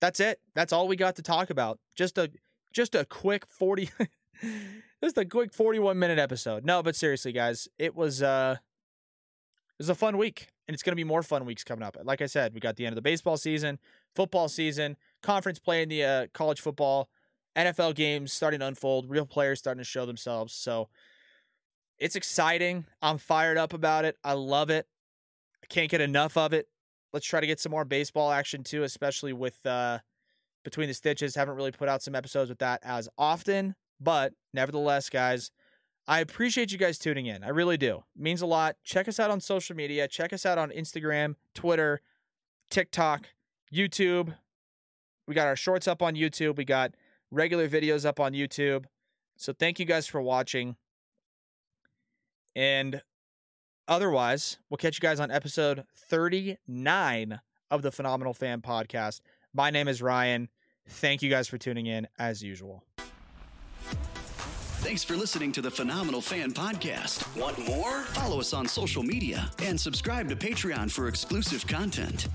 That's 0.00 0.18
it. 0.18 0.40
That's 0.56 0.72
all 0.72 0.88
we 0.88 0.96
got 0.96 1.14
to 1.16 1.22
talk 1.22 1.50
about. 1.50 1.78
Just 1.94 2.18
a 2.18 2.30
just 2.72 2.96
a 2.96 3.04
quick 3.04 3.46
40 3.46 3.90
just 5.02 5.16
a 5.16 5.24
quick 5.24 5.54
41 5.54 5.98
minute 5.98 6.18
episode. 6.18 6.64
No, 6.64 6.82
but 6.82 6.96
seriously, 6.96 7.30
guys, 7.30 7.68
it 7.78 7.94
was 7.94 8.24
uh 8.24 8.56
it 8.58 9.78
was 9.78 9.88
a 9.88 9.94
fun 9.94 10.18
week. 10.18 10.48
And 10.68 10.74
it's 10.74 10.82
gonna 10.82 10.96
be 10.96 11.04
more 11.04 11.22
fun 11.22 11.44
weeks 11.44 11.64
coming 11.64 11.82
up. 11.82 11.96
Like 12.02 12.20
I 12.20 12.26
said, 12.26 12.54
we 12.54 12.60
got 12.60 12.76
the 12.76 12.86
end 12.86 12.92
of 12.92 12.96
the 12.96 13.02
baseball 13.02 13.36
season, 13.36 13.78
football 14.14 14.48
season, 14.48 14.96
conference 15.22 15.58
play 15.58 15.82
in 15.82 15.88
the 15.88 16.04
uh, 16.04 16.26
college 16.34 16.60
football, 16.60 17.08
NFL 17.56 17.94
games 17.94 18.32
starting 18.32 18.60
to 18.60 18.66
unfold, 18.66 19.08
real 19.08 19.26
players 19.26 19.58
starting 19.58 19.80
to 19.80 19.84
show 19.84 20.06
themselves. 20.06 20.52
So 20.52 20.88
it's 21.98 22.16
exciting. 22.16 22.86
I'm 23.00 23.18
fired 23.18 23.56
up 23.56 23.72
about 23.72 24.04
it. 24.04 24.16
I 24.22 24.34
love 24.34 24.70
it. 24.70 24.86
I 25.62 25.66
can't 25.66 25.90
get 25.90 26.00
enough 26.00 26.36
of 26.36 26.52
it. 26.52 26.68
Let's 27.12 27.26
try 27.26 27.40
to 27.40 27.46
get 27.46 27.60
some 27.60 27.70
more 27.70 27.84
baseball 27.84 28.30
action 28.30 28.62
too, 28.62 28.82
especially 28.82 29.32
with 29.32 29.64
uh, 29.64 30.00
between 30.64 30.88
the 30.88 30.94
stitches. 30.94 31.34
Haven't 31.34 31.56
really 31.56 31.72
put 31.72 31.88
out 31.88 32.02
some 32.02 32.14
episodes 32.14 32.50
with 32.50 32.58
that 32.58 32.80
as 32.82 33.08
often, 33.16 33.74
but 34.00 34.34
nevertheless, 34.52 35.08
guys, 35.08 35.50
I 36.08 36.20
appreciate 36.20 36.70
you 36.70 36.78
guys 36.78 36.98
tuning 36.98 37.26
in. 37.26 37.42
I 37.42 37.48
really 37.48 37.76
do. 37.76 38.04
It 38.14 38.22
means 38.22 38.40
a 38.40 38.46
lot. 38.46 38.76
Check 38.84 39.08
us 39.08 39.18
out 39.18 39.30
on 39.30 39.40
social 39.40 39.74
media. 39.74 40.06
Check 40.06 40.32
us 40.32 40.46
out 40.46 40.56
on 40.56 40.70
Instagram, 40.70 41.34
Twitter, 41.52 42.00
TikTok, 42.70 43.28
YouTube. 43.72 44.34
We 45.26 45.34
got 45.34 45.48
our 45.48 45.56
shorts 45.56 45.88
up 45.88 46.02
on 46.02 46.14
YouTube. 46.14 46.56
We 46.56 46.64
got 46.64 46.94
regular 47.30 47.68
videos 47.68 48.04
up 48.06 48.20
on 48.20 48.32
YouTube. 48.32 48.84
So 49.36 49.52
thank 49.52 49.80
you 49.80 49.84
guys 49.84 50.06
for 50.06 50.22
watching. 50.22 50.76
And 52.54 53.02
otherwise, 53.88 54.58
we'll 54.70 54.78
catch 54.78 54.96
you 54.96 55.02
guys 55.02 55.18
on 55.18 55.30
episode 55.32 55.84
39 55.94 57.40
of 57.70 57.82
the 57.82 57.90
Phenomenal 57.90 58.32
Fan 58.32 58.60
Podcast. 58.60 59.20
My 59.52 59.70
name 59.70 59.88
is 59.88 60.00
Ryan. 60.00 60.48
Thank 60.88 61.20
you 61.20 61.28
guys 61.28 61.48
for 61.48 61.58
tuning 61.58 61.86
in 61.86 62.06
as 62.16 62.42
usual. 62.42 62.84
Thanks 64.86 65.02
for 65.02 65.16
listening 65.16 65.50
to 65.50 65.60
the 65.60 65.70
Phenomenal 65.70 66.20
Fan 66.20 66.52
Podcast. 66.52 67.26
Want 67.36 67.58
more? 67.66 68.02
Follow 68.02 68.38
us 68.38 68.52
on 68.52 68.68
social 68.68 69.02
media 69.02 69.50
and 69.58 69.78
subscribe 69.78 70.28
to 70.28 70.36
Patreon 70.36 70.92
for 70.92 71.08
exclusive 71.08 71.66
content. 71.66 72.28